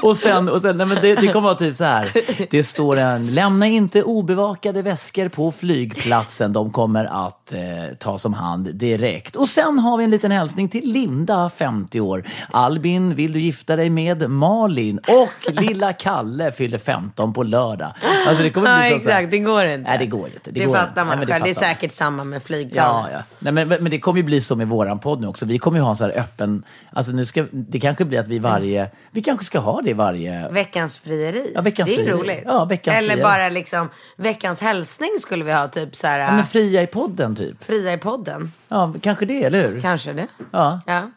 [0.02, 2.10] och sen, och sen nej men det, det kommer vara typ så här.
[2.50, 6.52] Det står en, lämna inte obevakade väskor på flygplatsen.
[6.52, 7.60] De kommer att eh,
[7.98, 9.36] tas om hand direkt.
[9.36, 12.24] Och sen har vi en liten hälsning till Linda, 50 år.
[12.50, 14.98] Albin, vill du gifta dig med Malin?
[14.98, 17.92] Och lilla Kalle fyller 15 på lördag.
[18.28, 19.30] Alltså det kommer Ja, bli så här- exakt.
[19.30, 19.90] Det går inte.
[19.90, 20.50] Nej, det går inte.
[20.50, 21.04] Det, går fattar inte.
[21.04, 21.44] man Nej, själv.
[21.44, 23.04] Det är säkert samma med flygplan.
[23.04, 23.22] Ja, ja.
[23.38, 25.46] Nej, men, men det kommer ju bli så med våran podd nu också.
[25.46, 26.62] Vi kommer ju ha en så här öppen...
[26.92, 28.90] Alltså nu ska, det kanske blir att vi varje...
[29.10, 30.48] Vi kanske ska ha det varje...
[30.48, 31.52] Veckans frieri.
[31.54, 32.12] Ja, veckans det är frieri.
[32.12, 32.42] roligt.
[32.44, 33.22] Ja, veckans Eller frieri.
[33.22, 35.68] bara liksom veckans hälsning skulle vi ha.
[35.68, 37.64] Typ så här, Ja, fria i podden typ.
[37.64, 38.52] fria i podden.
[38.68, 39.80] Ja, kanske det, eller hur?
[39.80, 40.26] Kanske det.
[40.50, 40.80] Ja.
[40.86, 41.10] Ja.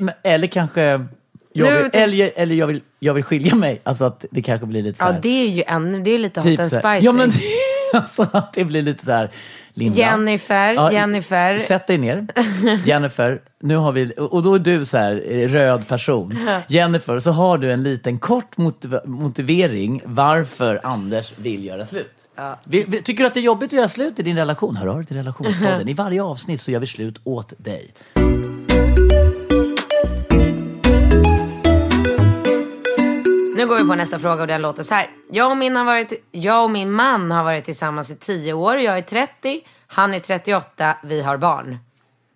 [0.00, 0.80] Men- Eller kanske...
[1.56, 3.80] Jag Nu vill, till- eller eller jag, vill, jag vill skilja mig.
[3.84, 5.20] Alltså att det kanske blir lite så ja, här...
[5.22, 6.98] det är ju ännu, det är lite hot and spicy.
[7.06, 7.32] Ja, men
[7.94, 9.30] alltså att det blir lite så här...
[9.76, 9.98] Linda.
[9.98, 11.58] Jennifer, Ja, Jennifer.
[11.58, 12.26] Sätt dig ner.
[12.86, 16.38] Jennifer, nu har vi, och då är du så här eh, röd person.
[16.68, 22.23] Jennifer, så har du en liten kort motiv- motivering varför Anders vill göra slut.
[22.64, 24.76] Vi, vi, tycker du att det är jobbigt att göra slut i din relation?
[24.76, 25.88] Hör av dig till relationspodden.
[25.88, 27.94] I varje avsnitt så gör vi slut åt dig.
[33.56, 35.10] Nu går vi på nästa fråga och den låter så här.
[35.30, 38.78] Jag och, min har varit, jag och min man har varit tillsammans i 10 år.
[38.78, 41.78] Jag är 30, han är 38, vi har barn.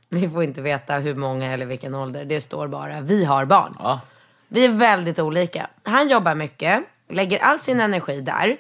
[0.09, 2.25] Vi får inte veta hur många eller vilken ålder.
[2.25, 3.77] Det står bara vi har barn.
[3.79, 4.01] Ja.
[4.49, 5.67] Vi är väldigt olika.
[5.83, 8.57] Han jobbar mycket, lägger all sin energi där.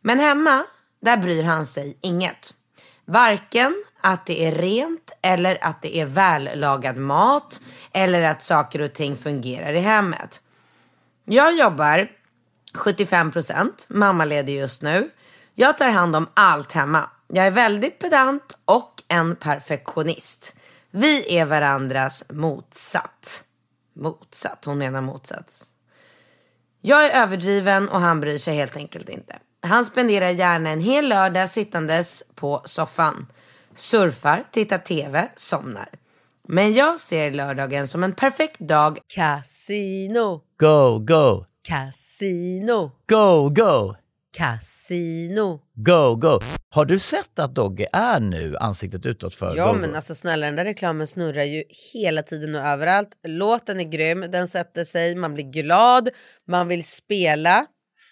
[0.00, 0.64] Men hemma,
[1.00, 2.54] där bryr han sig inget.
[3.04, 7.60] Varken att det är rent eller att det är vällagad mat
[7.92, 10.42] eller att saker och ting fungerar i hemmet.
[11.24, 12.10] Jag jobbar
[12.74, 15.10] 75 procent, mammaledig just nu.
[15.54, 17.10] Jag tar hand om allt hemma.
[17.28, 20.56] Jag är väldigt pedant och en perfektionist.
[20.90, 23.44] Vi är varandras motsatt.
[23.92, 25.64] Motsatt, hon menar motsats.
[26.80, 29.38] Jag är överdriven och han bryr sig helt enkelt inte.
[29.60, 33.26] Han spenderar gärna en hel lördag sittandes på soffan.
[33.74, 35.88] Surfar, tittar tv, somnar.
[36.48, 38.98] Men jag ser lördagen som en perfekt dag.
[39.14, 43.94] Casino, Go, go, casino, go, go,
[44.36, 45.60] casino.
[45.74, 46.40] go, go.
[46.70, 49.96] Har du sett att Dogge är nu ansiktet utåt för Ja Go, men Go?
[49.96, 53.08] alltså snälla den där reklamen snurrar ju hela tiden och överallt.
[53.26, 56.08] Låten är grym, den sätter sig, man blir glad,
[56.48, 57.66] man vill spela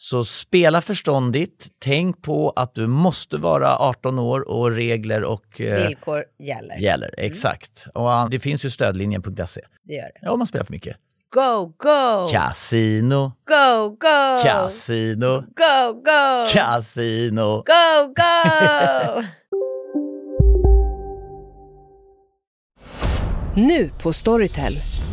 [0.00, 1.66] Så spela förståndigt.
[1.78, 6.76] Tänk på att du måste vara 18 år och regler och eh, Villkor gäller.
[6.76, 7.14] gäller.
[7.18, 7.86] Exakt.
[7.94, 9.60] Och ah, det finns ju stödlinjen.se.
[9.84, 10.18] Det gör det.
[10.22, 10.96] Ja, om man spelar för mycket.
[11.34, 12.28] Go, go!
[12.32, 14.42] Casino, Go, go!
[14.42, 16.46] casino, Go, go!
[16.52, 17.56] casino.
[17.66, 19.22] Go, go!
[23.54, 24.72] Nu på Storytel.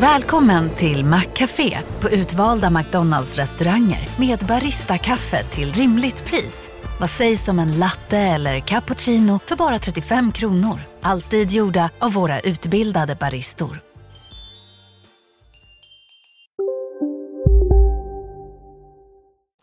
[0.00, 6.70] Välkommen till Maccafé på utvalda McDonalds restauranger med Baristakaffe till rimligt pris.
[7.00, 10.80] Vad sägs om en latte eller cappuccino för bara 35 kronor?
[11.00, 13.80] Alltid gjorda av våra utbildade baristor.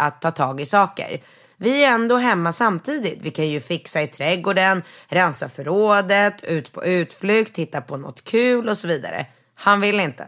[0.04, 1.22] att ta tag i saker.
[1.58, 3.20] Vi är ändå hemma samtidigt.
[3.22, 8.70] Vi kan ju fixa i trädgården, rensa förrådet, ut på utflykt, titta på något kul
[8.70, 9.26] och så vidare.
[9.64, 10.28] Han vill inte.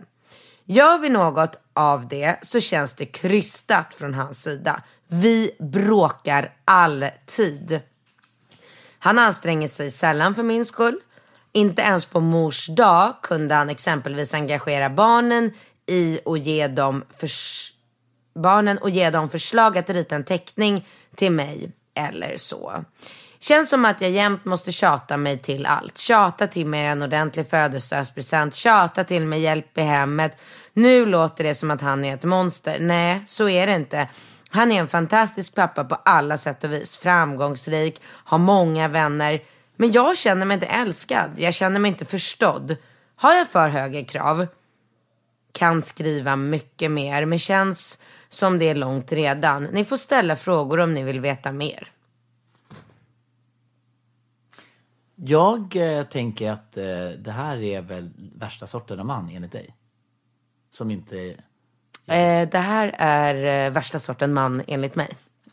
[0.65, 4.81] Gör vi något av det så känns det krystat från hans sida.
[5.07, 7.79] Vi bråkar alltid.
[8.99, 10.99] Han anstränger sig sällan för min skull.
[11.51, 15.53] Inte ens på mors dag kunde han exempelvis engagera barnen
[15.85, 17.73] i och ge dem, förs-
[18.35, 22.83] barnen och ge dem förslag att rita en teckning till mig eller så.
[23.47, 25.97] Känns som att jag jämt måste tjata mig till allt.
[25.97, 28.53] Tjata till mig en ordentlig födelsedagspresent.
[28.53, 30.41] Tjata till mig hjälp i hemmet.
[30.73, 32.77] Nu låter det som att han är ett monster.
[32.79, 34.09] Nej, så är det inte.
[34.49, 36.97] Han är en fantastisk pappa på alla sätt och vis.
[36.97, 39.43] Framgångsrik, har många vänner.
[39.75, 41.31] Men jag känner mig inte älskad.
[41.37, 42.77] Jag känner mig inte förstådd.
[43.15, 44.47] Har jag för höga krav?
[45.51, 49.63] Kan skriva mycket mer, men känns som det är långt redan.
[49.63, 51.91] Ni får ställa frågor om ni vill veta mer.
[55.15, 59.75] Jag eh, tänker att eh, det här är väl värsta sorten av man enligt dig?
[60.71, 61.17] Som inte...
[62.05, 65.09] Eh, det här är eh, värsta sorten man enligt mig.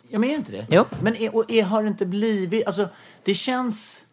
[0.08, 0.66] Ja men är inte det?
[0.70, 0.84] Jo.
[1.00, 2.66] Men är, och är, har det inte blivit...
[2.66, 2.88] Alltså
[3.22, 4.04] det känns...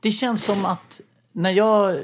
[0.00, 1.00] Det känns som att
[1.32, 1.96] när jag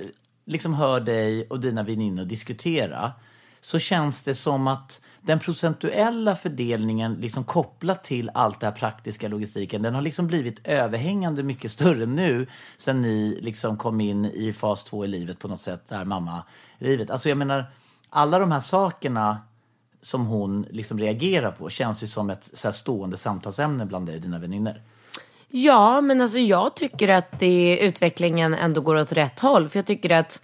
[0.44, 3.12] liksom hör dig och dina väninnor diskutera
[3.60, 9.28] så känns det som att den procentuella fördelningen liksom kopplat till allt det här praktiska
[9.28, 12.46] logistiken den har liksom blivit överhängande mycket större nu
[12.78, 16.04] sen ni liksom kom in i fas två i livet på något sätt, det här
[16.04, 17.10] mamma-livet.
[17.10, 17.64] Alltså jag menar,
[18.10, 19.38] alla de här sakerna
[20.00, 24.16] som hon liksom reagerar på känns ju som ett så här stående samtalsämne bland dig
[24.16, 24.82] och dina väninnor.
[25.48, 29.68] Ja, men alltså jag tycker att det, utvecklingen ändå går åt rätt håll.
[29.68, 30.42] För jag tycker att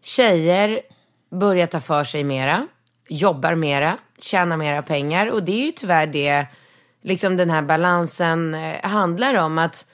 [0.00, 0.80] tjejer
[1.30, 2.68] börjar ta för sig mera,
[3.08, 5.26] jobbar mera, tjäna mera pengar.
[5.26, 6.46] Och det är ju tyvärr det,
[7.02, 9.58] liksom den här balansen eh, handlar om.
[9.58, 9.86] att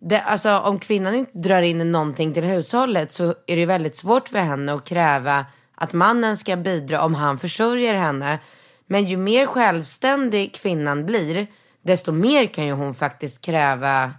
[0.00, 4.28] det, alltså, om kvinnan inte drar in någonting till hushållet så är det väldigt svårt
[4.28, 8.38] för henne att kräva att mannen ska bidra om han försörjer henne.
[8.86, 11.46] Men ju mer självständig kvinnan blir,
[11.82, 14.12] desto mer kan ju hon faktiskt kräva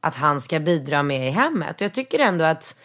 [0.00, 1.74] att han ska bidra med i hemmet.
[1.74, 2.76] Och jag tycker ändå att,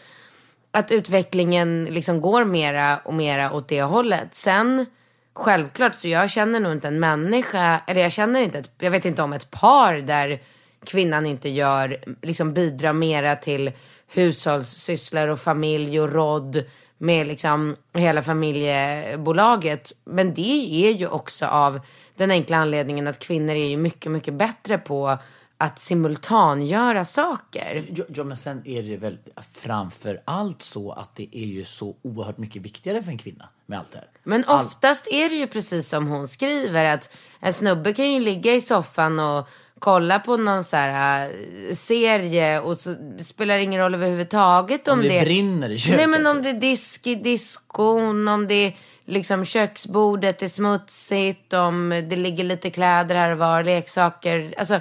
[0.72, 4.36] att utvecklingen liksom går mera och mera åt det hållet.
[4.36, 4.86] Sen
[5.34, 9.06] självklart så jag känner nog inte en människa, eller jag känner inte, ett, jag vet
[9.06, 10.40] inte om ett par där
[10.86, 13.72] kvinnan inte gör, liksom bidrar mera till
[14.14, 16.64] hushållssysslor och familj och råd
[16.98, 19.92] med liksom hela familjebolaget.
[20.04, 21.80] Men det är ju också av
[22.16, 25.18] den enkla anledningen att kvinnor är ju mycket, mycket bättre på
[25.62, 27.86] att simultangöra saker.
[27.96, 29.18] Ja, ja, men sen är det väl
[29.62, 33.80] framför allt så att det är ju så oerhört mycket viktigare för en kvinna med
[33.80, 34.08] allt det här.
[34.24, 38.54] Men oftast är det ju precis som hon skriver att en snubbe kan ju ligga
[38.54, 41.30] i soffan och kolla på någon så här
[41.70, 45.98] äh, serie och så spelar det ingen roll överhuvudtaget om, Om det brinner i köket.
[45.98, 51.54] Nej men om det är disk i diskon, om det är liksom köksbordet är smutsigt,
[51.54, 54.54] om det ligger lite kläder här och var, leksaker.
[54.58, 54.80] Alltså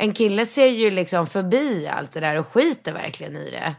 [0.00, 3.74] en kille ser ju liksom förbi allt det där och skiter verkligen i det.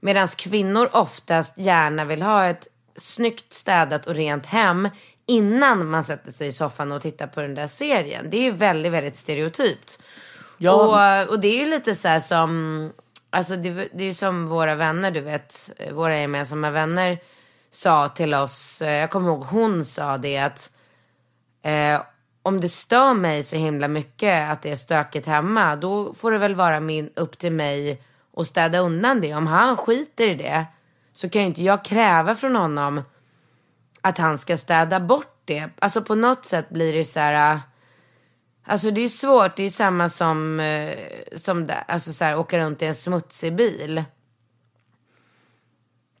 [0.00, 4.88] Medan kvinnor oftast gärna vill ha ett snyggt städat och rent hem
[5.26, 8.30] innan man sätter sig i soffan och tittar på den där serien.
[8.30, 10.02] Det är ju väldigt, väldigt stereotypt.
[10.58, 10.72] Ja.
[10.72, 12.92] Och, och det är ju lite så här som,
[13.30, 17.18] alltså det, det är ju som våra vänner, du vet, våra gemensamma vänner
[17.70, 20.70] sa till oss, eh, jag kommer ihåg hon sa det att
[21.62, 22.00] eh,
[22.42, 26.38] om det stör mig så himla mycket att det är stökigt hemma, då får det
[26.38, 28.02] väl vara min, upp till mig
[28.36, 29.34] att städa undan det.
[29.34, 30.66] Om han skiter i det
[31.12, 33.02] så kan ju inte jag kräva från honom
[34.00, 35.68] att han ska städa bort det.
[35.78, 37.52] Alltså på något sätt blir det så här.
[37.54, 37.60] Äh,
[38.64, 39.56] alltså det är svårt.
[39.56, 40.96] Det är ju samma som, äh,
[41.36, 44.04] som där, alltså så här, åka runt i en smutsig bil.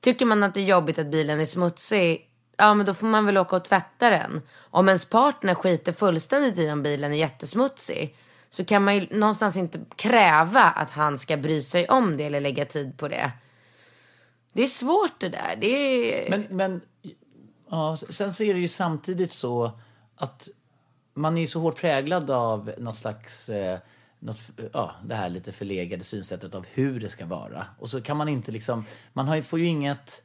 [0.00, 2.29] Tycker man att det är jobbigt att bilen är smutsig,
[2.60, 4.42] ja men då får man väl åka och tvätta den.
[4.58, 8.16] Om ens partner skiter fullständigt i om bilen är jättesmutsig
[8.50, 12.40] så kan man ju någonstans inte kräva att han ska bry sig om det eller
[12.40, 13.30] lägga tid på det.
[14.52, 15.56] Det är svårt det där.
[15.60, 16.30] Det är...
[16.30, 16.80] Men, men
[17.70, 19.80] ja, sen så är det ju samtidigt så
[20.16, 20.48] att
[21.14, 23.78] man är ju så hårt präglad av något slags, eh,
[24.18, 24.40] något,
[24.72, 27.66] ja, det här lite förlegade synsättet av hur det ska vara.
[27.78, 30.22] Och så kan man inte liksom, man har, får ju inget,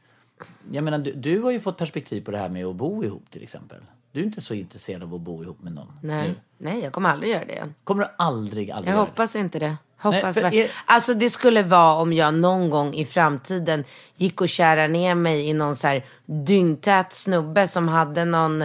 [0.72, 3.30] jag menar du, du har ju fått perspektiv på det här med att bo ihop
[3.30, 3.78] till exempel.
[4.12, 6.36] Du är inte så intresserad av att bo ihop med någon Nej, nu.
[6.58, 7.64] nej, jag kommer aldrig göra det.
[7.84, 9.12] Kommer du aldrig, aldrig Jag göra det?
[9.12, 9.76] hoppas inte det.
[9.98, 13.84] Hoppas Nej, er- Alltså det skulle vara om jag någon gång i framtiden
[14.16, 18.64] gick och kära ner mig i någon så här dyngtät snubbe som hade någon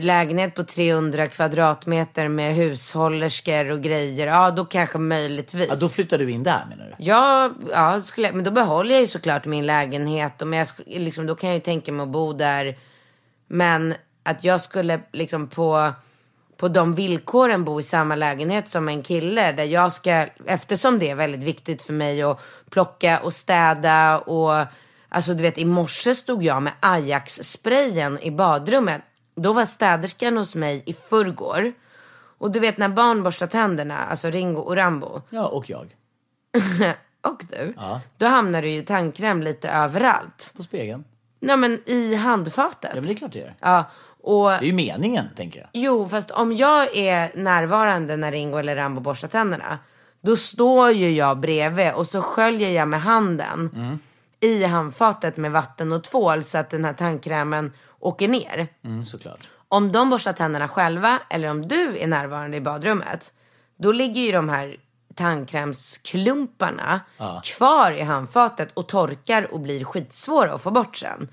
[0.00, 4.26] lägenhet på 300 kvadratmeter med hushållerskor och grejer.
[4.26, 5.66] Ja, då kanske möjligtvis.
[5.68, 7.04] Ja, då flyttar du in där menar du?
[7.04, 10.42] Ja, ja skulle, men då behåller jag ju såklart min lägenhet.
[10.42, 12.78] Och men jag, liksom, då kan jag ju tänka mig att bo där.
[13.46, 15.92] Men att jag skulle liksom på,
[16.56, 19.52] på de villkoren bo i samma lägenhet som en kille.
[19.52, 24.66] Där jag ska, eftersom det är väldigt viktigt för mig att plocka och städa och
[25.10, 29.02] Alltså du vet i morse stod jag med Ajax-sprayen i badrummet.
[29.42, 31.72] Då var städerskan hos mig i förrgår.
[32.38, 35.22] Och du vet när barn borstar tänderna, alltså Ringo och Rambo.
[35.30, 35.96] Ja, och jag.
[37.22, 37.74] och du.
[37.76, 38.00] Ja.
[38.16, 40.52] Då hamnar det ju tandkräm lite överallt.
[40.56, 41.04] På spegeln.
[41.40, 42.90] Nej men i handfatet.
[42.94, 43.54] Ja, men det är klart det gör.
[43.60, 43.84] Ja,
[44.22, 45.68] och Det är ju meningen, tänker jag.
[45.72, 49.78] Jo, fast om jag är närvarande när Ringo eller Rambo borstar tänderna.
[50.20, 53.98] Då står ju jag bredvid och så sköljer jag med handen Mm.
[54.40, 58.68] i handfatet med vatten och tvål så att den här tandkrämen åker ner.
[58.84, 59.48] Mm, såklart.
[59.68, 63.32] Om de borstar tänderna själva eller om du är närvarande i badrummet.
[63.78, 64.76] Då ligger ju de här
[65.14, 67.00] tandkrämsklumparna
[67.44, 71.28] kvar i handfatet och torkar och blir skitsvåra att få bort sen.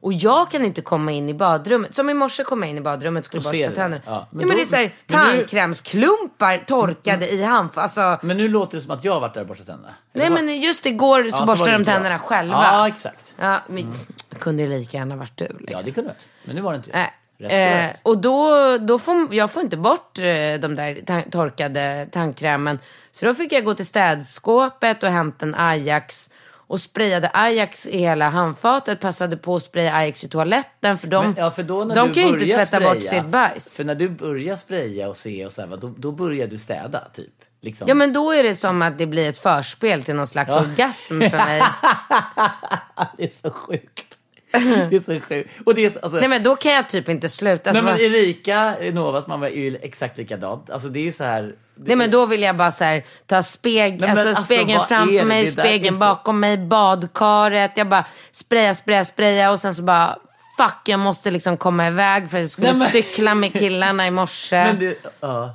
[0.00, 1.94] Och jag kan inte komma in i badrummet.
[1.94, 4.02] Som i morse kom jag in i badrummet och skulle borsta tänderna.
[4.06, 7.98] Ja, Ja, men men, då- det är såhär men tandkrämsklumpar torkade i handfatet.
[7.98, 9.94] Alltså, Men nu låter det som att jag har varit där och borstat tänderna.
[10.12, 10.44] Nej vad?
[10.44, 11.96] men just igår så Ja, borstade det de inte jag.
[11.96, 12.62] tänderna själva.
[12.72, 13.32] Ja, exakt.
[13.40, 13.92] Ja, men
[14.30, 15.44] det kunde ju lika gärna varit du.
[15.44, 15.66] Liksom.
[15.68, 16.16] Ja, det kunde det.
[16.44, 16.98] Men nu var det inte jag.
[16.98, 17.06] Vara
[17.52, 20.22] Eh, och då, då får jag får inte bort eh,
[20.60, 22.78] de där ta- torkade tandkrämen.
[23.12, 26.30] Så då fick jag gå till städskåpet och hämta en Ajax.
[26.68, 29.00] Och sprayade Ajax i hela handfatet.
[29.00, 30.98] Passade på att spraya Ajax i toaletten.
[30.98, 33.02] För de, Men, ja, för då när de du kan ju inte börjar tvätta bort
[33.02, 33.74] spraya- sitt bajs.
[33.74, 37.08] För när du börjar spraya och se och så här, då, då börjar du städa
[37.12, 37.32] typ.
[37.60, 37.88] Liksom.
[37.88, 41.20] Ja men då är det som att det blir ett förspel till någon slags orgasm
[41.20, 41.62] för mig.
[43.16, 44.15] det är så sjukt.
[44.90, 45.50] Det är så sjukt.
[45.64, 47.70] Och det är, så- alltså, Nej men då kan jag typ inte sluta.
[47.70, 50.70] Alltså, Nej men Erika Novas mamma är ju exakt likadant.
[50.70, 51.54] Alltså det är så här.
[51.74, 55.12] Nej men då vill jag bara så här, ta speg, men alltså, alltså, spegeln framför
[55.14, 55.24] det?
[55.24, 57.70] mig, Det spegeln så- bakom mig, badkaret.
[57.74, 60.16] Jag bara spraya, spraya, spraya och sen så bara
[60.56, 64.06] fuck jag måste liksom komma iväg för att jag skulle Nej, men- cykla med killarna
[64.06, 64.56] i morse.
[64.64, 65.54] Men det, ja.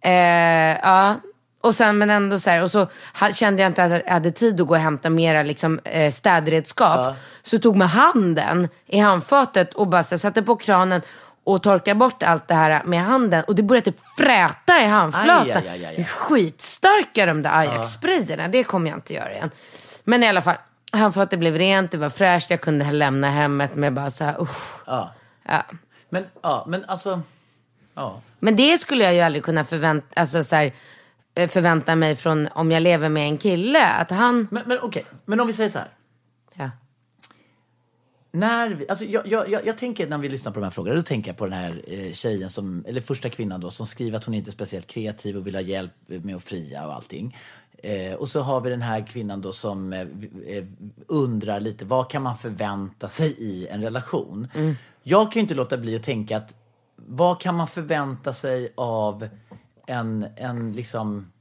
[0.00, 1.16] Eh, ja.
[1.60, 2.86] Och sen men ändå så här, och så
[3.34, 7.16] kände jag inte att jag hade tid att gå och hämta mera liksom, eh, städredskap.
[7.42, 11.02] Så tog med handen i handfatet och bara så, här, satte på kranen
[11.44, 13.44] och torkade bort allt det här med handen.
[13.44, 15.62] Och det började typ fräta i handflatan.
[15.62, 18.48] Aj, aj, aj, Skitstarka de där Ajax-sprayerna.
[18.48, 19.50] Det kommer jag inte göra igen.
[20.04, 20.56] Men i alla fall,
[20.92, 22.50] handfatet blev rent, det var fräscht.
[22.50, 24.80] Jag kunde lämna hemmet med bara så här, usch.
[24.86, 25.14] ja.
[25.48, 25.62] Ja.
[26.08, 27.22] Men, ja, men alltså.
[27.94, 28.20] Ja.
[28.38, 30.72] Men det skulle jag ju aldrig kunna förvänta, alltså så här,
[31.40, 33.86] eh, förvänta mig från om jag lever med en kille.
[33.86, 34.48] Att han...
[34.50, 35.88] Men, men okej, men om vi säger så här.
[36.54, 36.70] Ja.
[38.32, 40.96] När vi, alltså jag, jag, jag, jag tänker när vi lyssnar på de här frågorna,
[40.96, 44.16] då tänker jag på den här eh, tjejen som, eller första kvinnan då, som skriver
[44.16, 47.36] att hon inte är speciellt kreativ och vill ha hjälp med att fria och allting.
[47.82, 50.00] Eh, och så har vi den här kvinnan då som eh,
[50.46, 50.64] eh,
[51.06, 54.48] undrar lite, vad kan man förvänta sig i en relation?
[55.02, 56.56] Jag kan ju inte låta bli att tänka att,
[56.96, 59.28] vad kan man förvänta sig av
[59.90, 61.32] en, en liksom,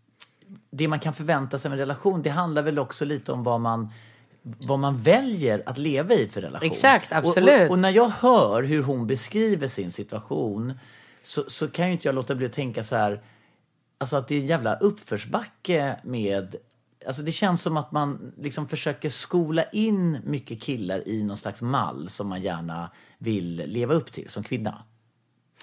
[0.70, 3.62] det man kan förvänta sig av en relation, det handlar väl också lite om vad
[3.62, 3.92] man
[4.42, 6.70] vad man väljer att leva i för relation.
[6.70, 7.70] Exakt, Och, absolut.
[7.70, 10.74] och, och när jag hör hur hon beskriver sin situation
[11.24, 13.22] så, så kan ju inte jag låta bli att tänka så här,
[13.98, 16.56] alltså att det är en jävla uppförsbacke med
[17.08, 21.62] Alltså det känns som att man liksom försöker skola in mycket killar i någon slags
[21.62, 24.84] mall som man gärna vill leva upp till som kvinna.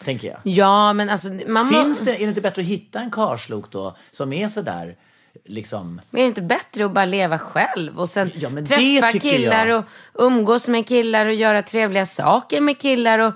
[0.05, 0.39] Tänker jag.
[0.43, 1.69] Ja, men alltså man.
[1.69, 4.97] Finns det, är det inte bättre att hitta en karlslok då som är sådär
[5.45, 9.67] liksom Men är det inte bättre att bara leva själv och sen Ja, träffa killar
[9.67, 9.79] jag.
[9.79, 13.35] och umgås med killar och göra trevliga saker med killar och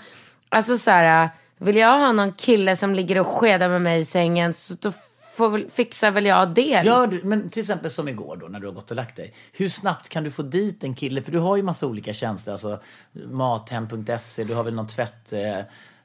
[0.48, 4.04] alltså så här, vill jag ha någon kille som ligger och skedar med mig i
[4.04, 4.92] sängen så då
[5.34, 6.82] får fixar väl jag det.
[6.84, 9.34] Gör du, men till exempel som igår då när du har gått och lagt dig.
[9.52, 11.22] Hur snabbt kan du få dit en kille?
[11.22, 12.52] För du har ju massa olika tjänster.
[12.52, 12.80] Alltså
[13.12, 15.32] mathem.se, du har väl någon tvätt.
[15.32, 15.58] Eh,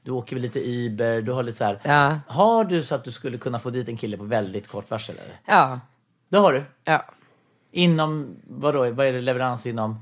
[0.06, 1.80] du åker väl lite Uber, du har lite så här.
[1.84, 2.20] Ja.
[2.28, 5.16] Har du så att du skulle kunna få dit en kille på väldigt kort varsel?
[5.16, 5.36] Eller?
[5.60, 5.80] Ja,
[6.30, 6.64] Det har du.
[6.84, 7.06] ja.
[7.72, 10.00] Inom, vadå, vad är det leverans inom?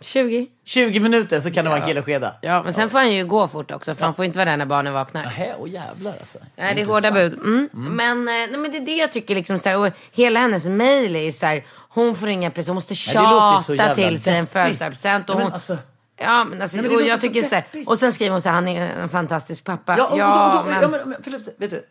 [0.00, 0.46] 20.
[0.64, 1.88] 20 minuter så kan det vara en Ja.
[1.88, 2.34] kille och skeda.
[2.42, 4.56] Ja, men sen får han ju gå fort också för han får inte vara där
[4.56, 5.22] när barnen vaknar.
[5.22, 6.38] Nähä, åh jävlar alltså.
[6.56, 7.32] Nej, det är hårda bud.
[7.32, 7.72] Intressant.
[7.74, 7.96] Mm.
[7.96, 10.66] Men, eh, nej, men det är det jag tycker liksom så här, och hela hennes
[10.66, 14.22] mejl är ju så här, hon får inga present, hon måste Nej, tjata jävla till
[14.22, 15.28] sig en födelsedagspresent.
[15.30, 15.78] och Ja, men hon- alltså-
[16.16, 17.88] Ja, men alltså, Nej, men och jag så tycker så här, deppigt.
[17.88, 19.94] och sen skriver hon så här, han är en fantastisk pappa.
[19.98, 20.82] Ja, och, ja, och, och, och, men...
[20.82, 21.86] ja, men, men förlåt, vet du?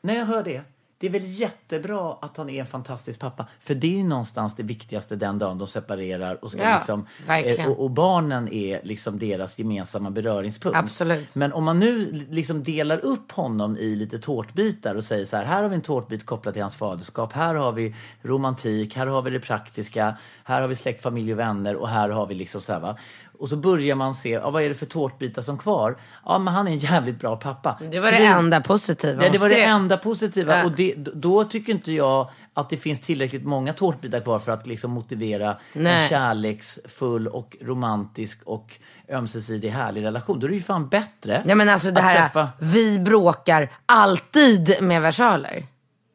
[0.00, 0.62] När jag hör det,
[1.00, 3.46] det är väl jättebra att han är en fantastisk pappa.
[3.60, 7.06] För det är ju någonstans det viktigaste den dagen de separerar och ska Ja, liksom...
[7.26, 7.60] verkligen.
[7.60, 10.78] eh, Och, och barnen är liksom deras gemensamma beröringspunkt.
[10.78, 11.34] Absolut.
[11.34, 15.44] Men om man nu liksom delar upp honom i lite tårtbitar och säger så här,
[15.44, 19.22] här har vi en tårtbit kopplad till hans faderskap, här har vi romantik, här har
[19.22, 22.60] vi det praktiska, här har vi släkt, familj och vänner och här har vi liksom
[22.60, 22.96] så här va.
[23.38, 25.96] Och så börjar man se, ja, vad är det för tårtbitar som kvar?
[26.24, 27.78] Ja, men han är en jävligt bra pappa.
[27.90, 30.58] Det var det Svin- enda positiva Ja, det var det enda positiva.
[30.58, 30.64] Ja.
[30.64, 34.66] Och det, då tycker inte jag att det finns tillräckligt många tårtbitar kvar för att
[34.66, 36.08] liksom motivera en Nej.
[36.08, 38.76] kärleksfull och romantisk och
[39.12, 40.40] ömsesidig härlig relation.
[40.40, 42.48] Då är det ju fan bättre Ja men alltså det här, träffa...
[42.58, 45.64] vi bråkar alltid med versaler.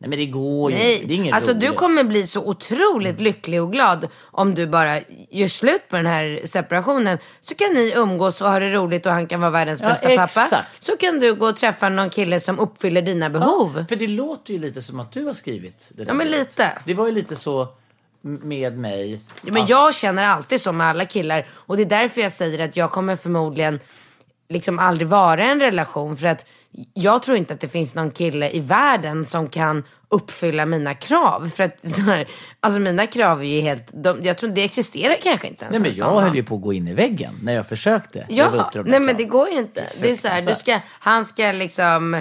[0.03, 1.77] Nej men det går ju Nej, Det är alltså du roligt.
[1.79, 4.99] kommer bli så otroligt lycklig och glad om du bara
[5.29, 7.17] gör slut på den här separationen.
[7.41, 10.07] Så kan ni umgås och ha det roligt och han kan vara världens Ja, bästa
[10.09, 10.23] pappa.
[10.23, 10.83] exakt.
[10.83, 13.85] Så kan du gå och träffa någon kille som uppfyller dina behov.
[13.89, 16.47] För det låter ju lite som att du har skrivit det där Ja, men brevet.
[16.47, 16.71] lite.
[16.85, 17.67] Det var ju lite så
[18.21, 19.19] med mig.
[19.41, 21.45] Ja, men jag känner alltid så med alla killar.
[21.51, 23.79] Och det är därför jag säger att jag kommer förmodligen
[24.53, 26.17] liksom aldrig vara en relation.
[26.17, 26.45] För att
[26.93, 31.49] jag tror inte att det finns någon kille i världen som kan uppfylla mina krav.
[31.49, 32.27] För att så här,
[32.59, 35.81] alltså mina krav är ju helt, de, jag tror det existerar kanske inte ens Nej
[35.81, 36.23] men en jag sån.
[36.23, 38.25] höll ju på att gå in i väggen när jag försökte.
[38.29, 39.87] Ja, här nej men det går ju inte.
[40.01, 42.13] Det är så här, du ska, han ska liksom,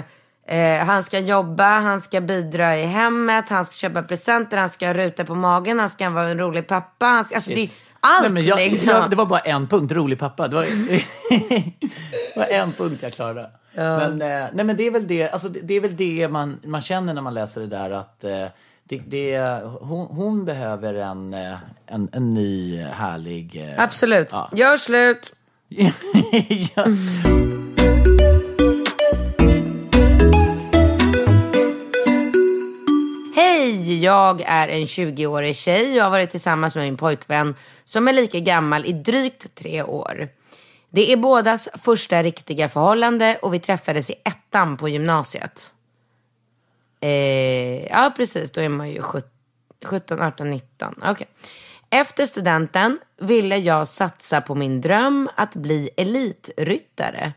[0.47, 4.87] eh, han ska jobba, han ska bidra i hemmet, han ska köpa presenter, han ska
[4.87, 7.05] ha ruta på magen, han ska vara en rolig pappa.
[7.05, 7.69] Han ska, alltså det
[8.03, 8.89] allt Nej, men jag, liksom.
[8.89, 10.47] jag, det var bara en punkt, rolig pappa.
[10.47, 13.49] Det var, det var en punkt jag klarade.
[13.75, 16.59] Men, eh, nej, men det är väl det, alltså, det, det, är väl det man,
[16.63, 18.45] man känner när man läser det där att eh,
[18.83, 21.55] det, det, hon, hon behöver en, eh,
[21.87, 23.73] en, en ny härlig...
[23.77, 24.29] eh, Absolut.
[24.31, 24.49] Ja.
[24.53, 25.33] Gör slut.
[26.75, 26.85] ja.
[33.83, 38.13] Hej, jag är en 20-årig tjej och har varit tillsammans med min pojkvän som är
[38.13, 40.29] lika gammal i drygt tre år.
[40.89, 45.73] Det är bådas första riktiga förhållande och vi träffades i ettan på gymnasiet.
[47.01, 48.51] Eh, ja, precis.
[48.51, 49.01] Då är man ju
[49.85, 50.95] 17, 18, 19.
[51.05, 51.27] Okej.
[51.89, 57.33] Efter studenten ville jag satsa på min dröm att bli elitryttare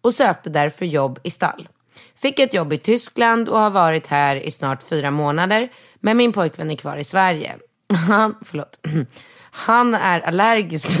[0.00, 1.68] och sökte därför jobb i stall.
[2.22, 5.68] Fick ett jobb i Tyskland och har varit här i snart fyra månader.
[6.00, 7.56] Men min pojkvän är kvar i Sverige.
[8.08, 8.78] Han, förlåt.
[9.50, 10.90] Han är allergisk.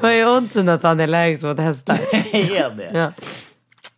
[0.00, 1.98] Vad är oddsen att han är allergisk mot hästar?
[2.32, 2.90] Är det?
[2.94, 3.12] Ja.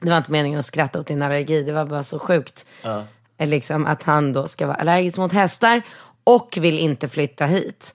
[0.00, 1.62] Det var inte meningen att skratta åt din allergi.
[1.62, 2.66] Det var bara så sjukt.
[2.84, 5.82] Eh, Liksom att han då ska vara allergisk mot hästar
[6.24, 7.94] och vill inte flytta hit.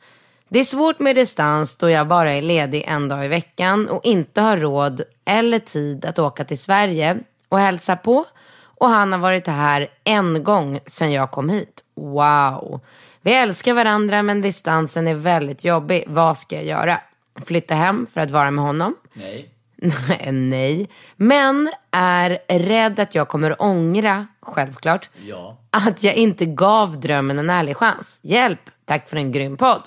[0.49, 4.05] Det är svårt med distans då jag bara är ledig en dag i veckan och
[4.05, 7.17] inte har råd eller tid att åka till Sverige
[7.49, 8.25] och hälsa på.
[8.61, 11.83] Och han har varit här en gång sedan jag kom hit.
[11.95, 12.79] Wow.
[13.21, 16.03] Vi älskar varandra men distansen är väldigt jobbig.
[16.07, 17.01] Vad ska jag göra?
[17.45, 18.95] Flytta hem för att vara med honom?
[19.13, 19.49] Nej.
[20.31, 25.57] Nej, men är rädd att jag kommer ångra, självklart, Ja.
[25.71, 28.19] att jag inte gav drömmen en ärlig chans.
[28.21, 28.59] Hjälp!
[28.85, 29.81] Tack för en grym podd.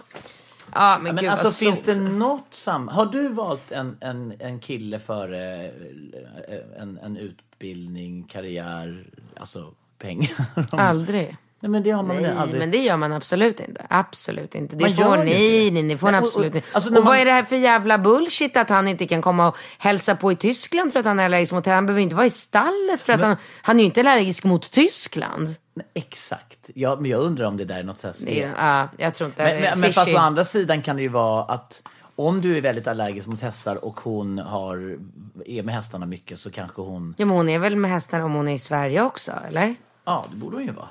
[0.74, 2.88] Ja, men, Men gud alltså vad finns det något sam...
[2.88, 9.06] Har du valt en, en, en kille före eh, en, en utbildning, karriär,
[9.36, 10.44] alltså pengar?
[10.72, 11.36] Aldrig.
[11.62, 12.58] Nej men det har man väl aldrig.
[12.58, 13.86] men det gör man absolut inte.
[13.90, 14.76] Absolut inte.
[14.76, 16.68] Det Man får ju nej, nej, får Nej, och- absolut inte.
[16.72, 19.48] alltså och vad man- är det här för jävla bullshit att han inte kan komma
[19.48, 22.26] och hälsa på i Tyskland för att han är allergisk mot Han behöver inte vara
[22.26, 25.48] i stallet för att han, han är ju inte allergisk mot Tyskland.
[25.74, 26.70] Nej, Exakt.
[26.74, 28.20] Ja, men jag undrar om det där är något sånt
[28.58, 31.42] ja, jag tror inte men, men, men fast å andra sidan kan det ju vara
[31.44, 31.82] att
[32.16, 34.98] om du är väldigt allergisk mot hästar och hon har,
[35.46, 37.14] är med hästarna mycket så kanske hon...
[37.18, 39.74] Ja, men hon är väl med hästar om hon är i Sverige också, eller?
[40.04, 40.88] Ja, det borde hon ju vara.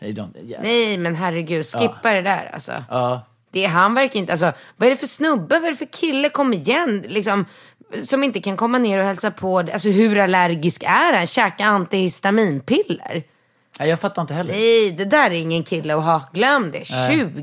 [0.00, 0.14] Nej,
[0.48, 0.58] ja.
[0.62, 2.72] Nej, men herregud, skippa det där alltså.
[2.90, 3.26] Ja.
[3.52, 5.92] Det är han verkar inte, alltså vad är det för snubbe, vad är det för
[6.00, 7.44] kille, kom igen, liksom.
[8.06, 11.26] Som inte kan komma ner och hälsa på, alltså hur allergisk är han?
[11.26, 13.24] Käka antihistaminpiller?
[13.78, 14.54] Nej, jag fattar inte heller.
[14.54, 16.22] Nej, det där är ingen kille att ha.
[16.32, 16.84] Glöm det.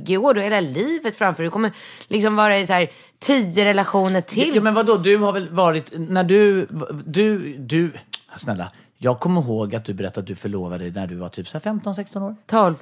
[0.03, 1.47] 20 år, du har hela livet framför dig.
[1.47, 1.71] Du kommer
[2.07, 4.55] liksom vara i så här 10 relationer till.
[4.55, 6.67] Ja, men vadå, du har väl varit, när du,
[7.05, 7.91] du, du,
[8.35, 11.47] snälla, jag kommer ihåg att du berättade att du förlovade dig när du var typ
[11.47, 12.35] så här 15-16 år.
[12.45, 12.75] 12.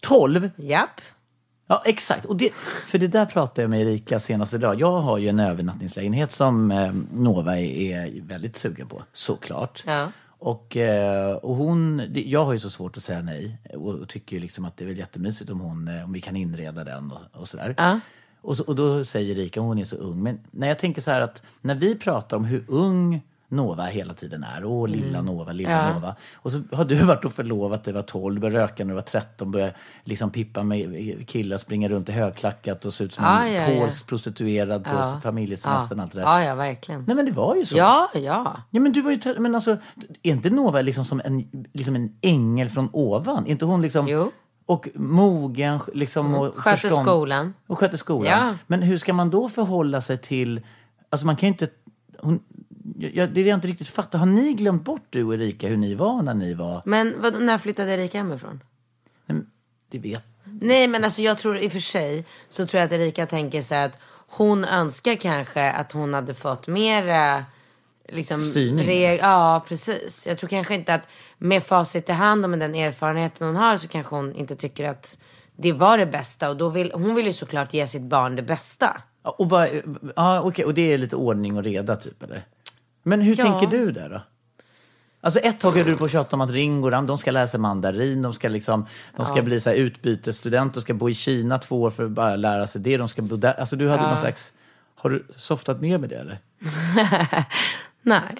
[0.00, 0.50] 12?
[0.56, 1.00] Japp.
[1.66, 2.24] Ja, exakt.
[2.24, 2.50] Och det,
[2.86, 4.80] för det där pratade jag med Erika senast idag.
[4.80, 9.84] Jag har ju en övernattningslägenhet som eh, Nova är, är väldigt sugen på, såklart.
[9.86, 10.12] Ja.
[10.40, 14.08] Och, eh, och hon, det, jag har ju så svårt att säga nej och, och
[14.08, 16.84] tycker ju liksom att det är väl jättemysigt om, hon, eh, om vi kan inreda
[16.84, 17.74] den och, och sådär.
[17.78, 18.00] Ja.
[18.40, 21.10] Och, så, och då säger Erika, hon är så ung, men när jag tänker så
[21.10, 24.64] här att när vi pratar om hur ung Nova hela tiden är.
[24.64, 25.86] Åh, lilla Nova, lilla Mm.
[25.86, 25.94] Ja.
[25.94, 26.14] Nova.
[26.34, 29.02] Och så har du varit och förlovat dig var 12, började röka när du var
[29.02, 29.74] 13, började
[30.04, 33.68] liksom pippa med killar, springa runt i högklackat och se ut som Ja, en ja,
[33.72, 33.80] ja.
[33.80, 35.20] polsk prostituerad på Ja.
[35.22, 36.26] familjesemestern och allt det där.
[36.26, 37.04] Ja, ja, verkligen.
[37.06, 37.76] Nej men det var ju så.
[37.76, 38.56] Ja, ja.
[38.70, 39.70] Ja men du var ju, men alltså,
[40.22, 43.46] är inte Nova liksom som en, liksom en ängel från ovan?
[43.46, 44.08] Är inte hon liksom...
[44.08, 44.30] Jo.
[44.66, 47.54] och mogen liksom och Sköter förstånd- skolan.
[47.66, 48.46] Och sköter skolan.
[48.46, 48.54] Ja.
[48.66, 50.60] Men hur ska man då förhålla sig till,
[51.10, 51.68] alltså man kan ju inte,
[52.20, 52.40] hon,
[52.98, 54.18] jag, det är det jag inte riktigt fattar.
[54.18, 57.42] Har ni glömt bort du och Erika hur ni var när ni var, Men vad,
[57.42, 58.60] när flyttade Erika hemifrån?
[59.90, 60.24] det vet
[60.60, 63.74] Nej men alltså jag tror i och för sig så tror jag att Erika tänker
[63.74, 63.98] här att
[64.30, 67.44] hon önskar kanske att hon hade fått mera
[68.08, 68.86] liksom, Styrning.
[68.88, 70.26] reg- ja precis.
[70.26, 73.76] Jag tror kanske inte att med facit i hand och med den erfarenheten hon har
[73.76, 75.18] så kanske hon inte tycker att
[75.56, 78.42] det var det bästa och då vill hon vill ju såklart ge sitt barn det
[78.42, 79.02] bästa.
[79.22, 79.68] Och, vad,
[80.16, 82.46] ja, okej, och det är lite ordning och reda typ eller?
[83.08, 83.44] Men hur Ja.
[83.44, 84.20] tänker du där då?
[85.20, 88.22] Alltså ett tag höll du på att tjata om att Ringo de ska läsa mandarin,
[88.22, 88.86] de ska liksom,
[89.16, 92.10] de ska bli så här utbytesstudent, de ska bo i Kina två år för att
[92.10, 93.60] bara lära sig det, de ska bo där.
[93.60, 94.52] Alltså du hade någon slags,
[94.94, 96.38] har du softat ner med det eller?
[98.02, 98.34] Nej.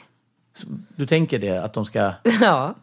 [0.97, 2.75] Du tänker det, att de ska, Ja.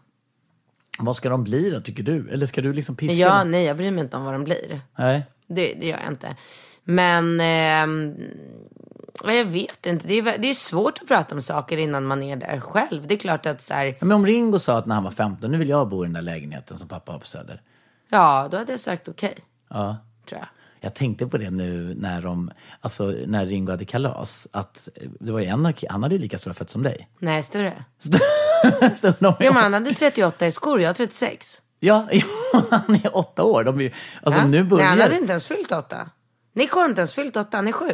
[0.99, 2.29] vad ska de bli då tycker du?
[2.29, 3.51] Eller ska du liksom piska ja, dem?
[3.51, 4.81] nej jag bryr mig inte om vad de blir.
[4.97, 5.23] Nej.
[5.47, 6.35] Det, det gör jag inte.
[6.83, 7.87] Men ja,
[9.23, 10.07] jag vet inte.
[10.07, 13.07] Det är, det är svårt att prata om saker innan man är där själv.
[13.07, 15.51] Det är klart att så här, Men om Ringo sa att när han var 15,
[15.51, 17.61] nu vill jag bo i den där lägenheten som pappa har på Söder.
[18.09, 19.35] ja, då hade jag sagt okej.
[19.69, 19.97] Ja.
[20.25, 20.47] tror jag.
[20.79, 22.51] Jag tänkte på det nu när de,
[22.81, 24.89] alltså när Ringo hade kalas, att
[25.19, 27.09] det var en han hade ju lika stora fötter som dig.
[27.19, 27.83] Nej, större.
[29.19, 31.61] Ja, men han hade 38 i skor, jag har 36.
[31.79, 32.07] ja,
[32.69, 33.63] han är åtta år.
[33.63, 34.47] De är, alltså ja?
[34.47, 34.83] nu börjar...
[34.83, 36.09] Nej, han hade inte ens fyllt åtta.
[36.53, 37.91] Nico har inte ens fyllt åtta, han är sju.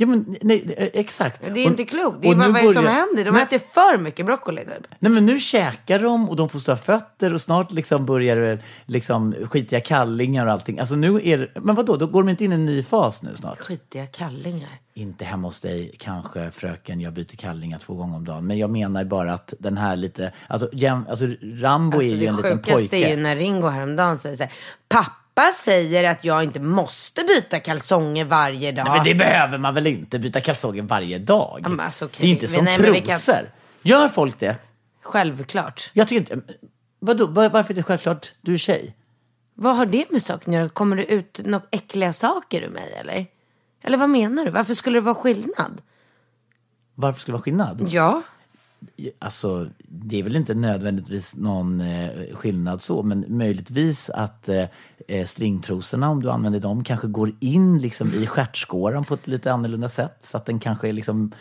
[0.00, 1.40] Ja men nej, eh, exakt.
[1.54, 2.16] Det är inte klokt.
[2.22, 3.24] Det är vad, är det som börjar- händer?
[3.24, 4.86] De Men- äter för mycket broccoli typ.
[4.98, 8.58] Nej men nu käkar de och de får stora fötter och snart liksom börjar det
[8.86, 10.78] liksom skitiga kallingar och allting.
[10.78, 13.22] Alltså nu är det, men vadå, då går de inte in i en ny fas
[13.22, 13.58] nu snart?
[13.58, 14.68] Skitiga kallingar.
[14.94, 18.46] Inte hemma hos dig kanske fröken, jag byter kallingar två gånger om dagen.
[18.46, 22.20] Men jag menar bara att den här lite, alltså, jäm, alltså Rambo Alltså, är ju
[22.20, 22.96] det en liten sjukaste pojke.
[22.96, 24.52] är ju när Ringo häromdagen säger så här.
[24.88, 25.10] Pappa
[25.54, 28.84] säger att jag inte måste byta kalsonger varje dag.
[28.88, 31.60] Nej, men det behöver man väl inte byta kalsonger varje dag?
[31.62, 32.18] Ja, men alltså, okej.
[32.20, 33.32] Det är inte som nej, trosor.
[33.34, 33.46] kan-
[33.82, 34.56] Gör folk det?
[35.02, 35.90] Självklart.
[35.92, 36.54] Jag tycker inte...
[37.00, 38.34] Vadå, var- varför är det självklart?
[38.40, 38.96] Du är tjej.
[39.54, 40.68] Vad har det med saken att göra?
[40.68, 43.26] Kommer det ut några äckliga saker ur mig eller?
[43.82, 44.50] Eller vad menar du?
[44.50, 45.82] Varför skulle det vara skillnad?
[46.94, 47.86] Varför skulle det vara skillnad?
[47.90, 48.22] Ja.
[49.18, 54.64] Alltså, det är väl inte nödvändigtvis någon eh, skillnad så, men möjligtvis att eh,
[55.10, 59.52] eh, stringtrosorna, om du använder dem, kanske går in liksom i stjärtskåran på ett lite
[59.52, 60.16] annorlunda sätt.
[60.20, 61.32] Så att den kanske liksom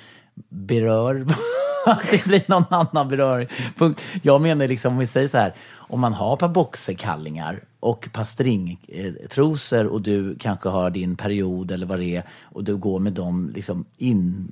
[0.49, 1.15] berör,
[2.11, 4.01] det blir någon annan beröringspunkt.
[4.21, 8.07] Jag menar liksom, om vi säger så här, om man har ett par boxerkallingar och
[8.07, 12.77] ett par stringtrosor och du kanske har din period eller vad det är och du
[12.77, 14.47] går med dem liksom in,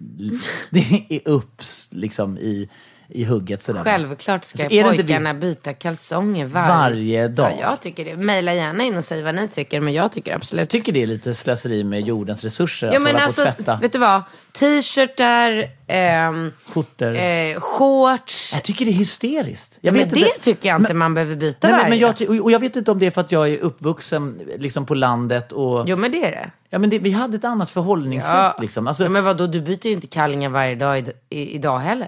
[0.71, 2.69] det är upp liksom i,
[3.09, 3.83] i hugget sådär.
[3.83, 6.67] Självklart ska Så är det inte pojkarna byta kalsonger var...
[6.67, 7.51] Varje dag.
[7.51, 8.17] Ja, jag tycker det.
[8.17, 10.59] Maila gärna in och säg vad ni tycker, men jag tycker absolut.
[10.61, 13.49] Jag tycker det är lite slöseri med jordens resurser Ja, att men hålla alltså, på
[13.49, 14.21] och tvätta vet du vad?
[14.59, 16.51] T-shirtar, ehm,
[16.99, 18.51] eh, shorts.
[18.53, 19.77] Jag tycker det är hysteriskt.
[19.81, 22.27] Jag men vet det inte- tycker jag inte man behöver byta Nej, men, varje men
[22.29, 24.95] jag, och jag vet inte om det är för att jag är uppvuxen liksom på
[24.95, 25.89] landet och...
[25.89, 26.51] Jo, men det är det.
[26.69, 28.55] Ja, men det, vi hade ett annat förhållningssätt Ja.
[28.61, 28.87] liksom.
[28.87, 32.07] Alltså, ja, men vadå, du byter ju inte kallingar varje dag i, i, idag heller.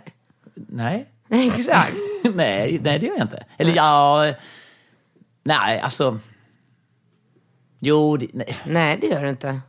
[0.68, 1.10] Nej.
[1.30, 1.93] Exakt.
[2.34, 3.45] nej, nej, det gör jag inte.
[3.57, 4.34] Eller ja...
[5.43, 6.20] Nej, alltså...
[7.80, 9.60] Jo, det, nej, Nej, det gör du inte.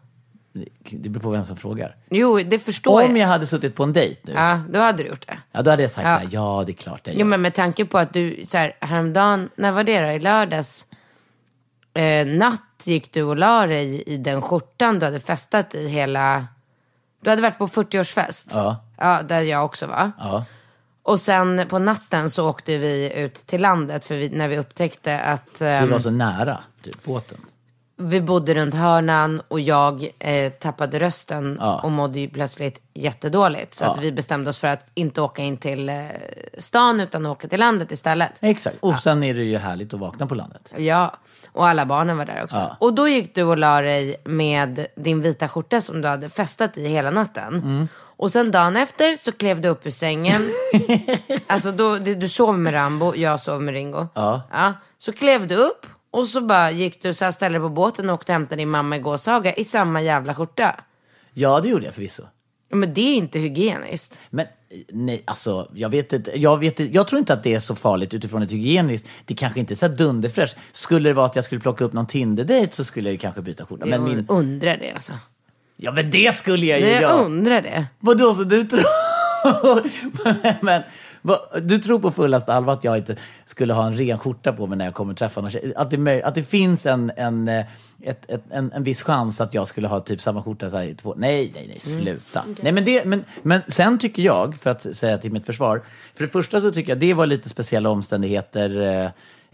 [0.90, 1.96] det beror på vem som frågar.
[2.10, 3.18] Jo, det förstår Om jag.
[3.18, 4.50] jag hade suttit på en dejt nu, ja.
[4.50, 5.62] Ja, då hade du gjort det.
[5.62, 6.14] då hade jag sagt Ja.
[6.14, 8.58] så här, ja det är klart jag Jo, men med tanke på att du, så
[8.58, 10.06] här, häromdagen, när var det då?
[10.06, 10.86] I lördags
[11.94, 16.46] eh, natt gick du och la dig i den skjortan du hade festat i hela...
[17.22, 18.46] Du hade varit på 40-årsfest.
[18.50, 18.84] Ja.
[18.98, 20.10] Ja, där jag också var.
[20.18, 20.44] Ja.
[21.02, 25.20] Och sen på natten så åkte vi ut till landet för vi, när vi upptäckte
[25.20, 27.38] att Vi ehm, var så nära, typ, båten.
[27.96, 31.80] vi bodde runt hörnan och jag eh, tappade rösten Ja.
[31.84, 33.74] och mådde ju plötsligt jättedåligt.
[33.74, 33.90] Så Ja.
[33.90, 35.96] att vi bestämde oss för att inte åka in till eh,
[36.58, 38.32] stan utan åka till landet istället.
[38.40, 38.76] Exakt.
[38.80, 40.72] Och sen är det ju härligt att vakna på landet.
[40.76, 41.16] Ja,
[41.52, 42.56] och alla barnen var där också.
[42.56, 42.76] Ja.
[42.80, 46.78] Och då gick du och la dig med din vita skjorta som du hade festat
[46.78, 47.54] i hela natten.
[47.54, 47.88] Mm.
[48.20, 50.42] Och sen dagen efter så klev du upp ur sängen.
[51.46, 54.08] alltså då, du, sov med Rambo, jag sov med Ringo.
[54.14, 54.42] Ja.
[54.52, 54.74] ja.
[54.98, 58.14] Så klev du upp och så bara gick du så ställde dig på båten och
[58.14, 60.80] åkte och hämtade din mamma i Gåshaga i samma jävla skjorta.
[61.34, 62.22] Ja, det gjorde jag förvisso.
[62.70, 64.20] Men det är inte hygieniskt.
[64.30, 64.46] Men
[64.92, 66.40] nej, alltså jag vet inte.
[66.40, 69.08] Jag, vet, jag tror inte att det är så farligt utifrån ett hygieniskt.
[69.24, 70.56] Det kanske inte är så dunderfräscht.
[70.72, 73.42] Skulle det vara att jag skulle plocka upp någon Tinder-dejt så skulle jag ju kanske
[73.42, 73.86] byta skjorta.
[73.86, 75.12] Men min, undrar det alltså.
[75.80, 77.24] Ja, men det skulle jag ju Nej, jag göra.
[77.24, 77.86] undrar det.
[77.98, 78.82] Vadå, så du tror...
[80.64, 80.82] men,
[81.62, 84.78] Du tror på fullaste allvar att jag inte skulle ha en ren skjorta på mig
[84.78, 85.72] när jag kommer träffa någon tjej?
[85.76, 89.68] Att det, att det finns en, en, ett, ett, en, en viss chans att jag
[89.68, 91.14] skulle ha typ samma skjorta så här, i två...
[91.16, 92.04] Nej, nej, nej, mm.
[92.04, 92.40] sluta.
[92.40, 92.52] Mm.
[92.52, 92.62] Okay.
[92.62, 95.82] Nej, men, det, men, men sen tycker jag, för att säga till mitt försvar,
[96.14, 99.10] för det första så tycker jag det var lite speciella omständigheter eh,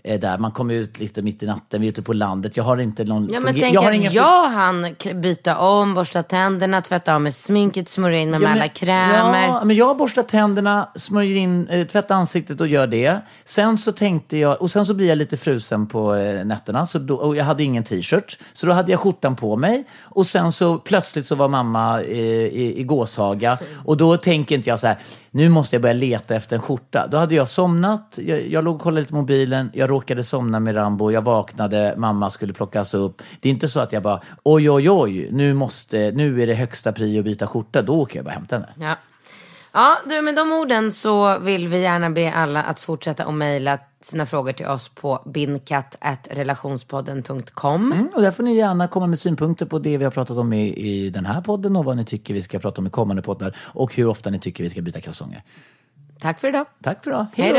[0.06, 0.38] där.
[0.38, 2.56] Man kommer ut lite mitt i natten, vi är ute på landet.
[2.56, 3.28] Jag har inte någon...
[3.32, 7.34] Ja, men tänk jag, har att jag han byta om, borsta tänderna, tvätta av med
[7.34, 9.46] sminket, smörja in med, ja, med alla krämer.
[9.46, 13.20] Ja, men jag borstar tänderna, smörjer in, äh, tvättar ansiktet och gör det.
[13.44, 16.86] Sen så tänkte jag, och sen så blir jag lite frusen på äh, nätterna.
[16.86, 18.38] Så då, och jag hade ingen t-shirt.
[18.52, 19.84] Så då hade jag skjortan på mig.
[20.02, 23.58] Och sen så plötsligt så var mamma äh, i, i Gåshaga.
[23.84, 24.98] Och då tänker inte jag så här,
[25.36, 27.06] nu måste jag börja leta efter en skjorta.
[27.06, 30.76] Då hade jag somnat, jag, jag låg och kollade lite mobilen, jag råkade somna med
[30.76, 33.22] Rambo, jag vaknade, mamma skulle plockas upp.
[33.40, 36.54] Det är inte så att jag bara, oj oj oj, nu, måste, nu är det
[36.54, 38.68] högsta prio att byta skjorta, då åker jag bara hämta henne.
[38.76, 38.96] Ja.
[39.76, 43.78] Ja, du med de orden så vill vi gärna be alla att fortsätta att mejla
[44.00, 47.92] sina frågor till oss på binkatt.relationspodden.com.
[47.92, 50.52] Mm, och där får ni gärna komma med synpunkter på det vi har pratat om
[50.52, 53.22] i, i den här podden och vad ni tycker vi ska prata om i kommande
[53.22, 55.42] poddar och hur ofta ni tycker vi ska byta kalsonger.
[56.20, 56.66] Tack för idag.
[56.82, 57.26] Tack för idag.
[57.34, 57.58] Hej då.